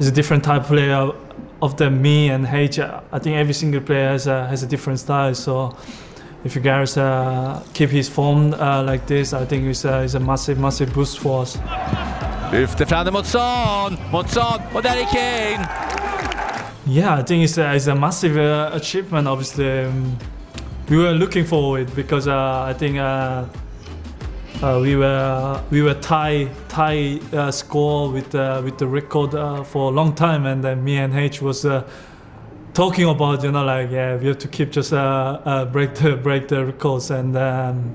[0.00, 1.12] is a different type of player
[1.60, 2.78] of than me and H.
[2.78, 5.76] I think every single player has a, has a different style, so
[6.44, 10.14] if you guys uh, keep his form uh, like this, I think it's, uh, it's
[10.14, 11.56] a massive, massive boost for us.
[12.52, 15.68] Lyfter fram den mot Son, mot Son och där är Kane!
[16.86, 19.26] Yeah, I think it's a, it's a massive uh, achievement.
[19.26, 20.18] Obviously, um,
[20.90, 23.44] we were looking forward it because uh, I think uh,
[24.82, 27.18] we were we were tie tie
[27.50, 29.30] score with with the record
[29.66, 31.64] for a long time, and then me and H was
[32.74, 36.16] talking about you know like yeah we have to keep just uh, uh, break the
[36.16, 37.94] break the records and um,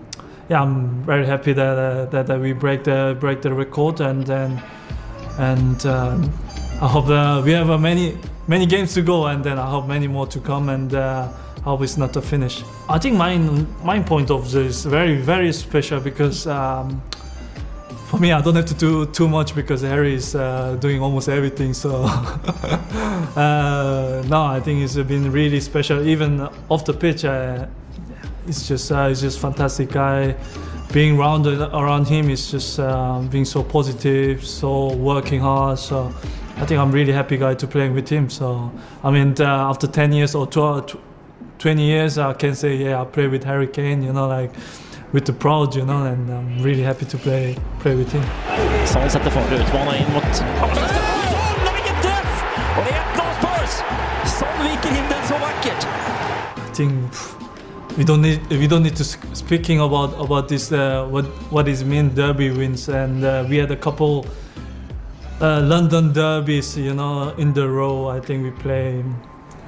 [0.49, 4.25] yeah, I'm very happy that uh, that, that we break the break the record and
[4.25, 4.61] then
[5.37, 6.33] and um,
[6.81, 8.17] I hope uh, we have uh, many
[8.47, 11.61] many games to go and then I hope many more to come and uh, I
[11.61, 12.63] hope it's not a finish.
[12.87, 13.37] I think my
[13.83, 16.47] my point of this is very very special because.
[16.47, 17.01] Um,
[18.09, 21.29] for me, I don't have to do too much because Harry is uh, doing almost
[21.29, 21.75] everything.
[21.75, 23.37] So, uh,
[24.27, 26.01] no, I think it's been really special.
[26.07, 27.67] Even off the pitch, uh,
[28.47, 30.35] it's just uh, it's just fantastic guy.
[30.91, 35.77] Being around around him is just uh, being so positive, so working hard.
[35.77, 36.11] So,
[36.57, 38.27] I think I'm really happy guy to playing with him.
[38.31, 38.71] So,
[39.03, 40.97] I mean, uh, after 10 years or 12,
[41.59, 44.01] 20 years, I can say, yeah, I play with Harry Kane.
[44.01, 44.51] You know, like
[45.11, 48.23] with the proud, you know, and I'm really happy to play play with him.
[48.85, 50.23] Son sätter fart, utmanar in mot...
[50.35, 50.47] Son,
[51.75, 52.43] vilket träff!
[52.77, 53.83] Och det är 1-0 Spurs!
[54.39, 55.87] Son viker in den så vackert.
[56.71, 57.13] I think
[57.97, 59.03] we don't need we don't need to
[59.33, 63.71] speaking about about this uh, what what is mean derby wins and uh, we had
[63.71, 64.25] a couple
[65.41, 69.03] uh, London derbies you know in the row I think we play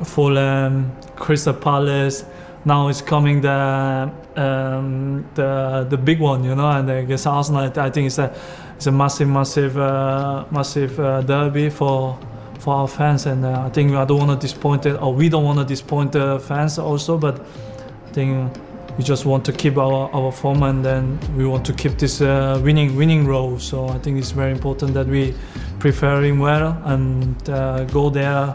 [0.04, 2.24] Fulham Crystal Palace
[2.64, 7.62] now it's coming the um, the the big one you know and I guess Arsenal
[7.62, 8.34] I think it's a
[8.76, 12.18] it's a massive massive uh, massive uh, derby for
[12.60, 15.30] for our fans and uh, I think I don't want to disappoint it or we
[15.30, 18.58] don't want to disappoint the fans also but I think
[18.98, 22.22] we just want to keep our, our form and then we want to keep this
[22.22, 23.58] uh, winning winning row.
[23.58, 25.34] So I think it's very important that we
[25.80, 28.54] prepare him well and uh, go there.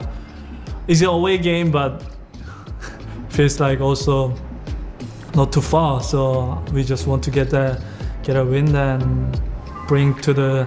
[0.89, 2.05] It's an away game, but
[3.29, 4.35] feels like also
[5.37, 6.01] not too far.
[6.01, 7.77] So we just want to get a
[8.25, 9.37] get a win and
[9.89, 10.67] bring to the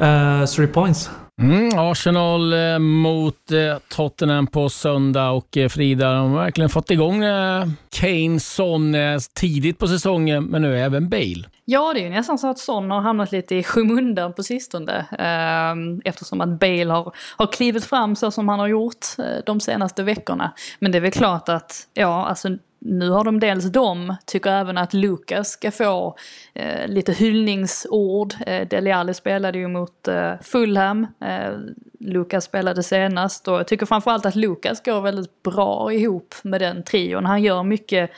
[0.00, 1.10] uh, three points.
[1.40, 6.90] Mm, Arsenal eh, mot eh, Tottenham på söndag och eh, Frida, de har verkligen fått
[6.90, 11.44] igång eh, Kane, Son eh, tidigt på säsongen, men nu även Bale.
[11.64, 15.06] Ja, det är ju nästan så att Son har hamnat lite i skymundan på sistone.
[15.18, 19.60] Eh, eftersom att Bale har, har klivit fram så som han har gjort eh, de
[19.60, 20.52] senaste veckorna.
[20.78, 22.48] Men det är väl klart att, ja, alltså
[22.78, 26.16] nu har de dels dem, tycker även att Lucas ska få
[26.54, 28.34] eh, lite hyllningsord.
[28.46, 31.52] Eh, Dele Alli spelade ju mot eh, Fulham, eh,
[32.00, 36.82] Lucas spelade senast och jag tycker framförallt att Lucas går väldigt bra ihop med den
[36.82, 37.24] trion.
[37.26, 38.10] Han gör mycket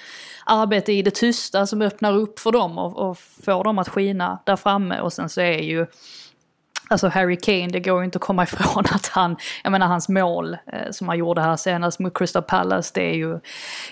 [0.45, 4.39] arbete i det tysta som öppnar upp för dem och, och får dem att skina
[4.45, 5.87] där framme och sen så är ju
[6.93, 10.09] Alltså Harry Kane, det går ju inte att komma ifrån att han, jag menar hans
[10.09, 13.41] mål eh, som han gjorde här senast mot Crystal Palace, det är ju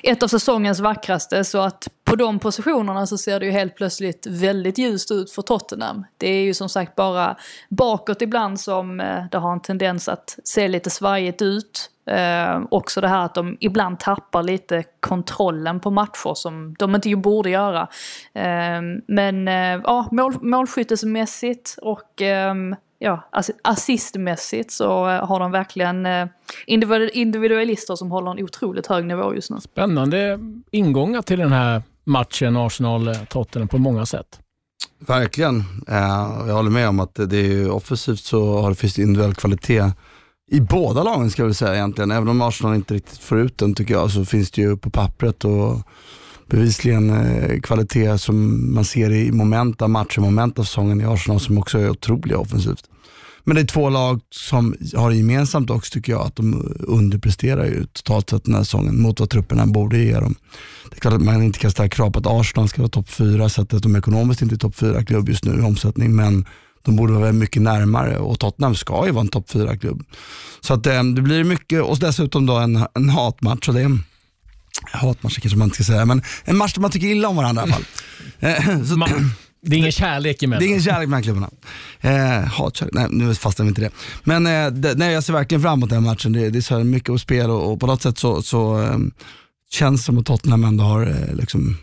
[0.03, 1.45] ett av säsongens vackraste.
[1.45, 5.43] Så att på de positionerna så ser det ju helt plötsligt väldigt ljust ut för
[5.43, 6.05] Tottenham.
[6.17, 7.37] Det är ju som sagt bara
[7.69, 11.91] bakåt ibland som eh, det har en tendens att se lite svajigt ut.
[12.07, 17.09] Eh, också det här att de ibland tappar lite kontrollen på matcher som de inte
[17.09, 17.89] ju borde göra.
[18.35, 23.29] Eh, men eh, ja, mål, målskyttesmässigt och ehm, ja,
[23.63, 26.27] assistmässigt så eh, har de verkligen eh,
[27.13, 29.57] individualister som håller en otroligt hög nivå just nu.
[29.61, 30.39] Spännande
[30.71, 34.41] ingångar till den här matchen Arsenal-Tottenham på många sätt.
[35.07, 35.65] Verkligen.
[36.47, 39.93] Jag håller med om att det är offensivt så har det finns individuell kvalitet
[40.51, 42.11] i båda lagen ska jag väl säga egentligen.
[42.11, 44.91] Även om Arsenal inte riktigt får ut den tycker jag så finns det ju på
[44.91, 45.79] pappret och
[46.51, 51.41] bevisligen eh, kvalitet som man ser i moment av matcher, moment av säsongen i Arsenal
[51.41, 52.85] som också är otroliga offensivt.
[53.45, 57.85] Men det är två lag som har gemensamt också tycker jag att de underpresterar ju
[57.85, 60.35] totalt sett den här säsongen mot vad trupperna borde ge dem.
[60.91, 63.11] Det är klart att man inte kan ställa krav på att Arsenal ska vara topp
[63.11, 66.47] fyra så att de ekonomiskt inte är topp fyra klubb just nu i omsättning men
[66.83, 70.05] de borde vara mycket närmare och Tottenham ska ju vara en topp fyra klubb
[70.61, 73.69] Så att, eh, det blir mycket och dessutom då en, en hatmatch.
[73.69, 73.99] Och det
[74.93, 77.37] är, hatmatch kanske man inte ska säga, men en match där man tycker illa om
[77.37, 77.85] varandra i alla fall.
[78.41, 79.09] Eh, så, man,
[79.63, 80.61] det är ingen kärlek emellan.
[80.61, 81.51] Det är ingen kärlek mellan klubbarna.
[82.01, 83.91] Eh, hatkärlek, nej nu fastnar vi inte det.
[84.25, 86.33] Men eh, det, nej, jag ser verkligen fram emot den matchen.
[86.33, 88.99] Det, det är så mycket på spel och, och på något sätt så, så eh,
[89.71, 91.77] känns det som att Tottenham ändå har eh, liksom,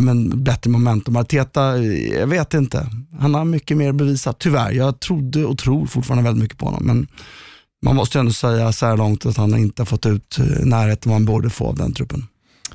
[0.00, 1.16] men, bättre momentum.
[1.16, 1.78] Arteta,
[2.18, 2.86] jag vet inte.
[3.20, 4.72] Han har mycket mer att bevisa, tyvärr.
[4.72, 6.86] Jag trodde och tror fortfarande väldigt mycket på honom.
[6.86, 7.06] Men
[7.82, 11.10] man måste ändå säga så här långt att han inte har fått ut eh, närheten
[11.10, 12.26] vad han borde få av den truppen.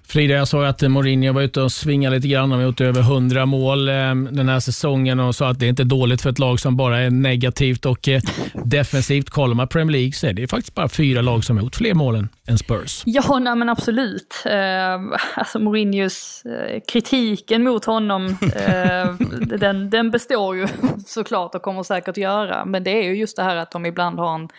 [0.10, 2.52] Frida, jag såg att Mourinho var ute och svingade lite grann.
[2.52, 5.84] Han har gjort över 100 mål eh, den här säsongen och sa att det inte
[5.84, 8.22] är dåligt för ett lag som bara är negativt och eh,
[8.54, 9.30] defensivt.
[9.30, 11.94] Kollar man Premier League så är det faktiskt bara fyra lag som har gjort fler
[11.94, 13.04] mål än Spurs.
[13.06, 14.44] Ja, nej, men absolut.
[14.46, 16.44] Eh, alltså Mourinhos
[16.92, 18.38] kritiken mot honom,
[19.60, 20.68] den, den består ju
[21.06, 22.66] såklart och kommer säkert göra.
[22.66, 24.50] Men det är ju just det här att de ibland har en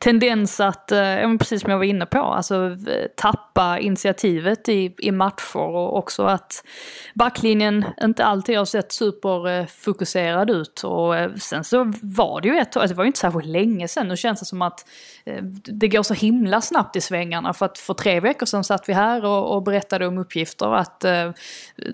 [0.00, 2.76] tendens att, eh, precis som jag var inne på, alltså
[3.16, 6.64] tappa initiativet i, i matcher och också att
[7.14, 10.82] backlinjen inte alltid har sett superfokuserad ut.
[10.84, 13.88] Och eh, sen så var det ju ett alltså det var ju inte särskilt länge
[13.88, 14.88] sedan, nu känns det som att
[15.24, 17.54] eh, det går så himla snabbt i svängarna.
[17.54, 21.04] För att för tre veckor sedan satt vi här och, och berättade om uppgifter att
[21.04, 21.30] eh,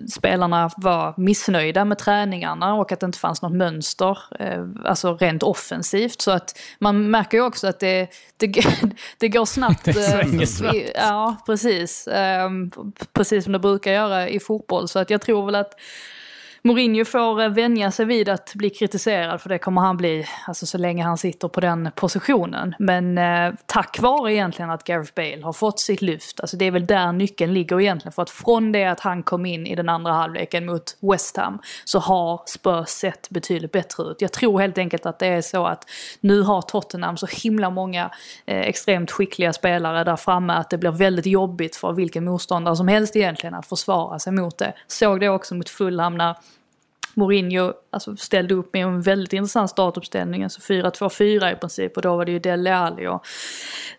[0.09, 5.43] spelarna var missnöjda med träningarna och att det inte fanns något mönster, eh, alltså rent
[5.43, 6.21] offensivt.
[6.21, 7.96] Så att man märker ju också att det,
[8.37, 8.47] det,
[9.17, 9.85] det går snabbt.
[9.85, 10.91] Det svänger snabbt.
[10.95, 12.07] Ja, precis.
[12.07, 12.71] Ehm,
[13.13, 14.87] precis som det brukar göra i fotboll.
[14.87, 15.73] Så att jag tror väl att
[16.61, 20.65] Mourinho får eh, vänja sig vid att bli kritiserad för det kommer han bli, alltså
[20.65, 22.75] så länge han sitter på den positionen.
[22.79, 26.71] Men eh, tack vare egentligen att Gareth Bale har fått sitt lyft, alltså det är
[26.71, 28.11] väl där nyckeln ligger egentligen.
[28.11, 31.59] För att från det att han kom in i den andra halvleken mot West Ham
[31.85, 34.21] så har Spurs sett betydligt bättre ut.
[34.21, 35.83] Jag tror helt enkelt att det är så att
[36.19, 38.11] nu har Tottenham så himla många
[38.45, 42.87] eh, extremt skickliga spelare där framme att det blir väldigt jobbigt för vilken motståndare som
[42.87, 44.73] helst egentligen att försvara sig mot det.
[44.87, 46.35] Såg det också mot Fulham när
[47.17, 52.17] Mourinho alltså, ställde upp med en väldigt intressant startuppställning, alltså 4-2-4 i princip och då
[52.17, 53.25] var det ju Dele Alli och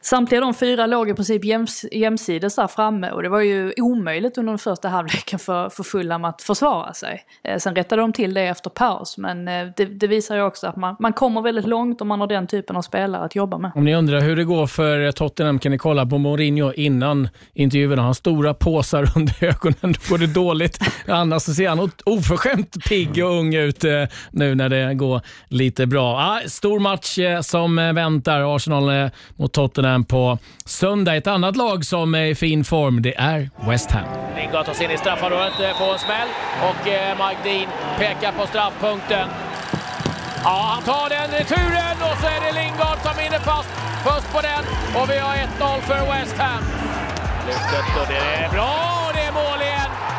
[0.01, 4.39] samtliga de fyra låg i princip jäms, jämsides där framme och det var ju omöjligt
[4.39, 7.21] under den första halvleken för, för Fulham att försvara sig.
[7.45, 10.67] Eh, sen rättade de till det efter paus men eh, det, det, visar ju också
[10.67, 13.59] att man, man kommer väldigt långt om man har den typen av spelare att jobba
[13.59, 13.73] med.
[13.75, 18.03] Om ni undrar hur det går för Tottenham kan ni kolla på Mourinho innan intervjuerna.
[18.03, 20.79] Han har stora påsar under ögonen, då går det dåligt.
[21.09, 25.21] Annars så ser han oförskämt pigg pigg och ung ut eh, nu när det går
[25.49, 26.19] lite bra.
[26.19, 28.57] Ah, stor match eh, som eh, väntar.
[28.57, 31.17] Arsenal mot Tottenham på söndag.
[31.17, 34.05] Ett annat lag som är i fin form, det är West Ham.
[34.37, 36.29] Lingard tar sig in i straffområdet, får en smäll
[36.69, 36.87] och
[37.21, 39.29] Mike Dean pekar på straffpunkten.
[40.45, 43.69] Ja, han tar den returen och så är det Lingard som hinner fast
[44.05, 44.63] först på den
[45.03, 46.63] och vi har 1-0 för West Ham.
[47.47, 48.75] Lyftet och det är bra
[49.07, 49.68] och det är mål.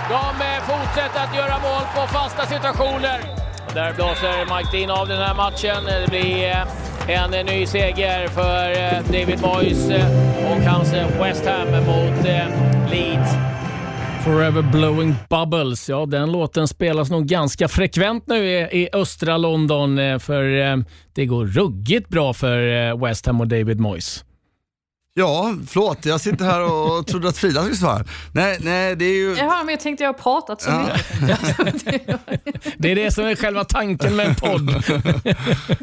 [0.10, 3.20] De eh, fortsätter att göra mål på fasta situationer.
[3.74, 5.86] Där blåser Mike Dean av den här matchen.
[5.86, 6.50] Det blir
[7.08, 9.90] eh, en ny seger för eh, David Moyes
[10.46, 12.26] och hans West Ham mot
[12.92, 13.32] Leeds.
[14.24, 20.44] Forever Blowing Bubbles, ja den låten spelas nog ganska frekvent nu i, östra London för
[21.14, 24.24] det går ruggigt bra för West Ham och David Moyes.
[25.20, 26.06] Ja, förlåt.
[26.06, 28.04] Jag sitter här och trodde att Frida skulle svara.
[28.34, 29.36] Nej, nej, det är ju...
[29.38, 30.90] Jaha, men jag tänkte jag har pratat så ja.
[31.66, 32.20] mycket.
[32.78, 34.84] det är det som är själva tanken med en podd.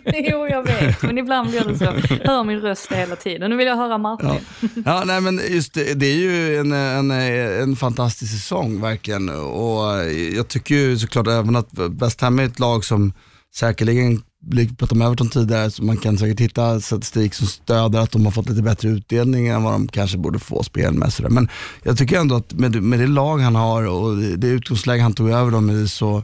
[0.05, 1.03] jo, jag vet.
[1.03, 1.85] Men ibland blir det så.
[1.85, 3.51] Jag hör min röst hela tiden.
[3.51, 4.29] Nu vill jag höra Martin.
[4.61, 9.29] Ja, ja nej, men just det, det är ju en, en, en fantastisk säsong verkligen.
[9.29, 13.13] Och jag tycker ju såklart även att West Ham är ett lag som
[13.59, 18.11] säkerligen vi pratade om Everton tidigare, så man kan säkert hitta statistik som stöder att
[18.11, 21.31] de har fått lite bättre utdelning än vad de kanske borde få spelmässigt.
[21.31, 21.49] Men
[21.83, 25.31] jag tycker ändå att med, med det lag han har och det utgångsläge han tog
[25.31, 26.23] över dem i så,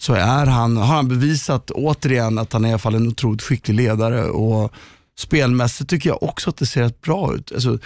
[0.00, 3.42] så är han, har han bevisat återigen att han är i alla fall en otroligt
[3.42, 4.24] skicklig ledare.
[4.24, 4.72] Och
[5.18, 7.52] spelmässigt tycker jag också att det ser rätt bra ut.
[7.52, 7.78] Alltså,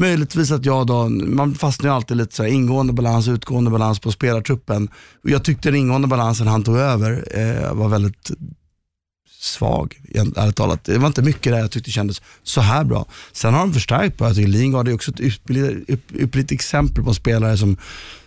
[0.00, 4.00] Möjligtvis att jag då, man fastnar ju alltid lite så här, ingående balans, utgående balans
[4.00, 4.88] på spelartruppen.
[5.22, 8.30] Jag tyckte den ingående balansen han tog över eh, var väldigt
[9.42, 10.84] svag, ärligt talat.
[10.84, 13.06] Det var inte mycket där jag tyckte kändes så här bra.
[13.32, 17.14] Sen har de förstärkt på, jag tycker Lingard är också ett ypperligt exempel på en
[17.14, 17.76] spelare som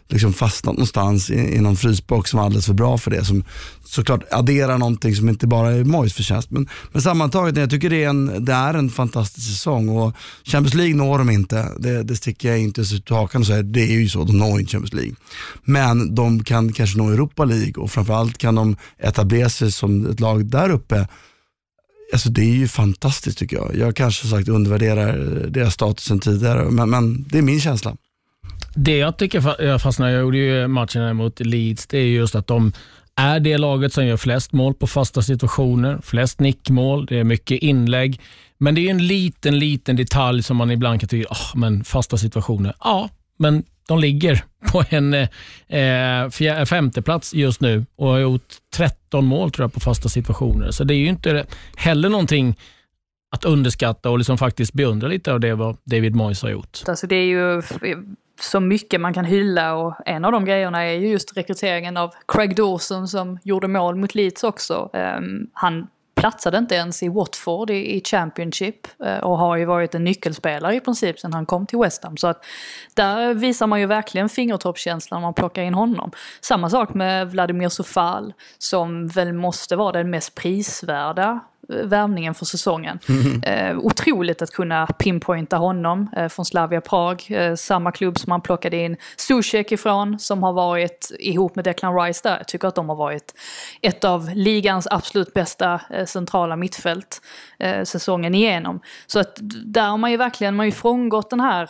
[0.09, 3.25] liksom fastnat någonstans i, i någon frysbox som var alldeles för bra för det.
[3.25, 3.43] Som
[3.85, 6.51] såklart adderar någonting som inte bara är Mois förtjänst.
[6.51, 10.73] Men, men sammantaget, jag tycker det är, en, det är en fantastisk säsong och Champions
[10.73, 11.71] League når de inte.
[11.79, 14.59] Det, det sticker jag inte ut hakan och säger, det är ju så, de når
[14.59, 15.15] inte Champions League.
[15.63, 20.19] Men de kan kanske nå Europa League och framförallt kan de etablera sig som ett
[20.19, 21.07] lag där uppe
[22.13, 23.75] Alltså det är ju fantastiskt tycker jag.
[23.75, 25.17] Jag kanske sagt undervärderar
[25.49, 27.95] deras status sen tidigare, men, men det är min känsla.
[28.75, 32.47] Det jag tycker jag fastnade, jag gjorde ju matchen mot Leeds, det är just att
[32.47, 32.73] de
[33.15, 37.63] är det laget som gör flest mål på fasta situationer, flest nickmål, det är mycket
[37.63, 38.21] inlägg.
[38.57, 42.17] Men det är en liten, liten detalj som man ibland kan tycka, oh, men fasta
[42.17, 45.29] situationer, ja, men de ligger på en eh,
[45.67, 50.71] eh femte plats just nu och har gjort 13 mål tror jag på fasta situationer.
[50.71, 51.45] Så det är ju inte
[51.75, 52.55] heller någonting
[53.35, 56.81] att underskatta och liksom faktiskt beundra lite av det vad David Moyes har gjort.
[56.87, 57.61] Alltså det är ju
[58.39, 62.13] så mycket man kan hylla och en av de grejerna är ju just rekryteringen av
[62.27, 64.89] Craig Dawson som gjorde mål mot Leeds också.
[64.93, 69.95] Um, han platsade inte ens i Watford i, i Championship uh, och har ju varit
[69.95, 72.17] en nyckelspelare i princip sedan han kom till West Ham.
[72.17, 72.45] Så att
[72.93, 76.11] där visar man ju verkligen fingertoppskänslan när man plockar in honom.
[76.41, 82.99] Samma sak med Vladimir Sofal som väl måste vara den mest prisvärda värvningen för säsongen.
[83.43, 88.41] Eh, otroligt att kunna pinpointa honom eh, från Slavia Prag, eh, samma klubb som man
[88.41, 92.37] plockade in Zuzek ifrån, som har varit ihop med Declan Rice där.
[92.37, 93.33] Jag tycker att de har varit
[93.81, 97.21] ett av ligans absolut bästa eh, centrala mittfält
[97.59, 98.79] eh, säsongen igenom.
[99.07, 101.69] Så att där har man ju verkligen, man har ju frångått den här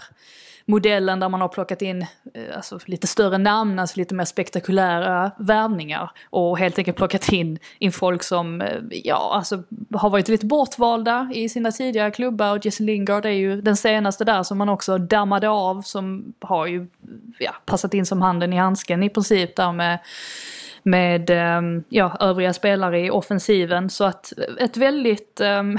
[0.65, 2.01] modellen där man har plockat in
[2.33, 6.11] eh, alltså, lite större namn, alltså lite mer spektakulära värvningar.
[6.29, 9.63] Och helt enkelt plockat in, in folk som eh, ja, alltså,
[9.93, 12.57] har varit lite bortvalda i sina tidigare klubbar.
[12.57, 16.67] Och Jesse Lingard är ju den senaste där som man också dammade av, som har
[16.67, 16.87] ju
[17.39, 19.99] ja, passat in som handen i handsken i princip där med
[20.87, 23.89] med eh, ja, övriga spelare i offensiven.
[23.89, 25.77] Så att ett väldigt um,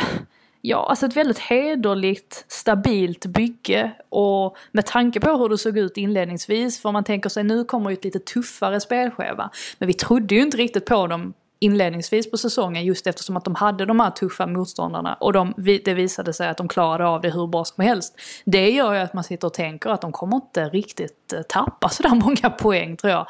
[0.69, 5.97] Ja, alltså ett väldigt hederligt, stabilt bygge och med tanke på hur det såg ut
[5.97, 9.51] inledningsvis, för man tänker sig nu kommer ju ett lite tuffare spelschema.
[9.79, 13.55] Men vi trodde ju inte riktigt på dem inledningsvis på säsongen just eftersom att de
[13.55, 15.55] hade de här tuffa motståndarna och de,
[15.85, 18.21] det visade sig att de klarade av det hur bra som helst.
[18.45, 21.89] Det gör ju att man sitter och tänker att de kommer inte riktigt eh, tappa
[21.89, 23.27] sådär många poäng tror jag.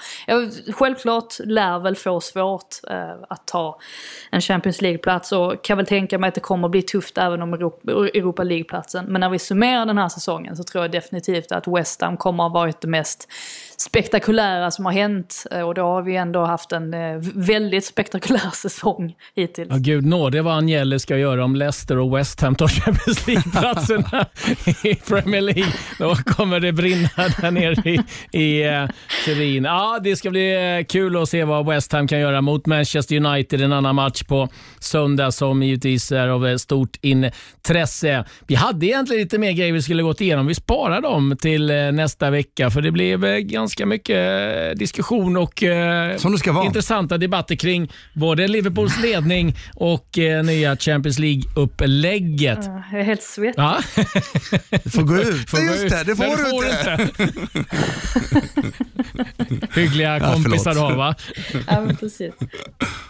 [0.74, 3.78] självklart lär väl få svårt eh, att ta
[4.30, 7.54] en Champions League-plats och kan väl tänka mig att det kommer bli tufft även om
[7.54, 9.04] Europa, League-platsen.
[9.04, 12.42] Men när vi summerar den här säsongen så tror jag definitivt att West Ham kommer
[12.44, 13.28] ha varit det mest
[13.76, 18.15] spektakulära som har hänt eh, och då har vi ändå haft en eh, väldigt spektakulär
[18.54, 19.68] säsong hittills.
[19.70, 24.26] Ja, gud nåde vad Agnelli ska göra om Leicester och West Ham tar Champions League-platserna
[24.84, 25.72] i Premier League.
[25.98, 28.00] Då kommer det brinna där nere i,
[28.42, 28.88] i uh,
[29.24, 29.64] Turin.
[29.64, 33.60] Ja, det ska bli kul att se vad West Ham kan göra mot Manchester United.
[33.60, 34.48] En annan match på
[34.80, 38.24] söndag som givetvis är av stort intresse.
[38.46, 40.46] Vi hade egentligen lite mer grejer vi skulle gått igenom.
[40.46, 45.62] Vi sparar dem till nästa vecka för det blev ganska ganska mycket eh, diskussion och
[45.62, 46.16] eh,
[46.64, 52.58] intressanta debatter kring både Liverpools ledning och eh, nya Champions League-upplägget.
[52.92, 53.62] Jag är helt svettig.
[53.62, 53.78] Ja.
[54.70, 55.50] Det får gå ut.
[55.50, 55.90] Får Just gå ut.
[55.90, 57.08] det, det får du får inte.
[59.80, 61.14] Hyggliga Ja, kompisar du har va?
[61.66, 62.34] Ja, men precis.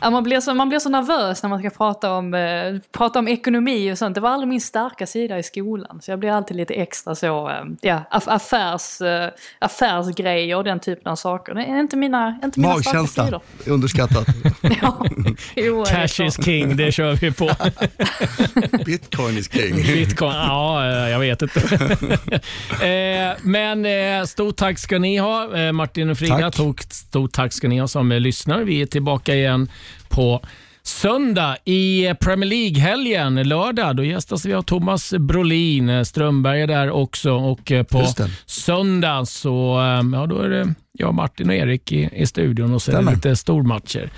[0.01, 3.19] Ja, man, blir så, man blir så nervös när man ska prata om, eh, prata
[3.19, 4.15] om ekonomi och sånt.
[4.15, 5.99] Det var aldrig min starka sida i skolan.
[6.03, 10.81] Så jag blir alltid lite extra så, eh, ja, aff- affärs, eh, affärsgrejer och den
[10.81, 11.55] typen av saker.
[11.55, 13.41] Det är inte mina, inte mina starka Magkänsla, sidor.
[13.67, 14.27] underskattat.
[14.63, 14.87] Är
[15.87, 17.51] Cash is king, det kör vi på.
[18.85, 19.77] Bitcoin is king.
[19.77, 21.61] Bitcoin, ja, eh, jag vet inte.
[22.87, 26.51] Eh, Men eh, stort tack ska ni ha, Martin och Frida.
[26.51, 26.83] Tack.
[26.93, 28.63] Stort, tack ska ni ha som lyssnar.
[28.63, 29.71] Vi är tillbaka igen
[30.09, 30.43] på
[30.83, 36.05] Söndag i Premier League-helgen, lördag, då gästas vi av Thomas Brolin.
[36.05, 38.07] Strömberg är där också och på
[38.47, 39.79] söndag så
[40.13, 43.11] ja, då är det jag, Martin och Erik i, i studion och så är det
[43.11, 44.11] lite stormatcher.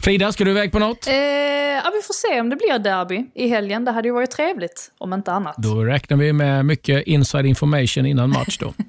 [0.00, 1.06] Frida, ska du iväg på något?
[1.06, 3.84] Eh, ja, vi får se om det blir derby i helgen.
[3.84, 5.54] Det hade ju varit trevligt, om inte annat.
[5.58, 8.74] Då räknar vi med mycket inside information innan match då.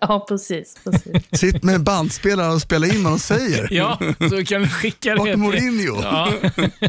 [0.00, 0.76] Ja, precis.
[0.84, 1.22] precis.
[1.40, 3.68] Sitt med en bandspelare och spela in vad de säger.
[3.70, 3.98] Ja,
[4.30, 6.00] så kan du skicka det till- Mourinho?
[6.02, 6.32] Ja.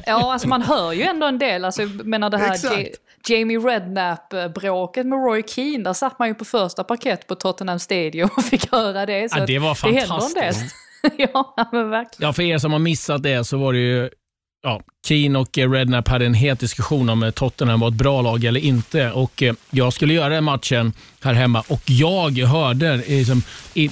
[0.06, 1.66] Ja, alltså man hör ju ändå en del.
[1.66, 2.58] Alltså, menar det här
[3.30, 5.84] Jamie Redknapp-bråket med Roy Keane.
[5.84, 9.32] Där satt man ju på första parkett på Tottenham Stadium och fick höra det.
[9.32, 10.36] Så Ja, det var fantastiskt.
[10.36, 10.54] del.
[11.18, 12.28] ja, men verkligen.
[12.28, 14.10] Ja, för er som har missat det så var det ju
[14.66, 18.22] Ja, Keane och eh, Redknapp hade en het diskussion om eh, Tottenham var ett bra
[18.22, 19.12] lag eller inte.
[19.12, 23.42] Och eh, Jag skulle göra den matchen här hemma och jag hörde liksom,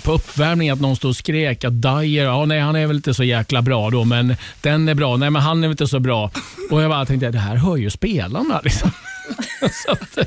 [0.04, 3.14] på uppvärmning att någon stod och skrek att Dyer, ja, nej, han är väl inte
[3.14, 5.18] så jäkla bra då, men den är bra.
[5.18, 6.32] Nej, men han är väl inte så bra.
[6.72, 8.62] Och Jag bara tänkte, det här hör ju spelarna.
[8.64, 8.92] Liksom.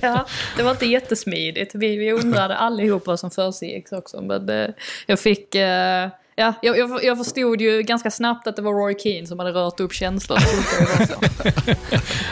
[0.03, 0.27] Ja,
[0.57, 1.75] det var inte jättesmidigt.
[1.75, 4.21] Vi, vi undrade allihop vad som försiggick också.
[4.21, 4.69] Men eh,
[5.07, 5.55] jag fick...
[5.55, 9.39] Eh, ja, jag, jag, jag förstod ju ganska snabbt att det var Roy Keane som
[9.39, 10.39] hade rört upp känslor.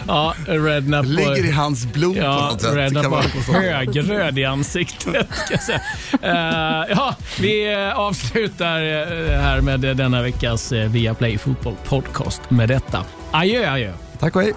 [0.08, 2.74] Ja, Redknapp Ligger i hans blod på Ja, något sätt.
[2.74, 5.28] Redknapp var högröd i ansiktet.
[5.34, 5.80] Ska jag säga.
[6.22, 12.68] Eh, ja, vi eh, avslutar eh, här med denna veckas uh, Viaplay Fotboll Podcast med
[12.68, 13.04] detta.
[13.30, 13.92] Adjö, adjö.
[14.18, 14.52] Tack och hej.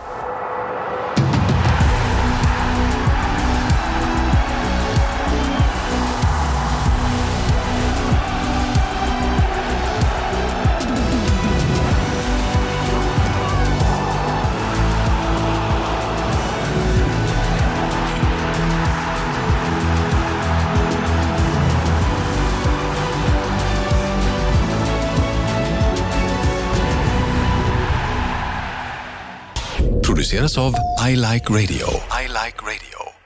[30.27, 30.73] Produceras av
[31.09, 31.87] I Like Radio.
[32.11, 33.16] I like radio.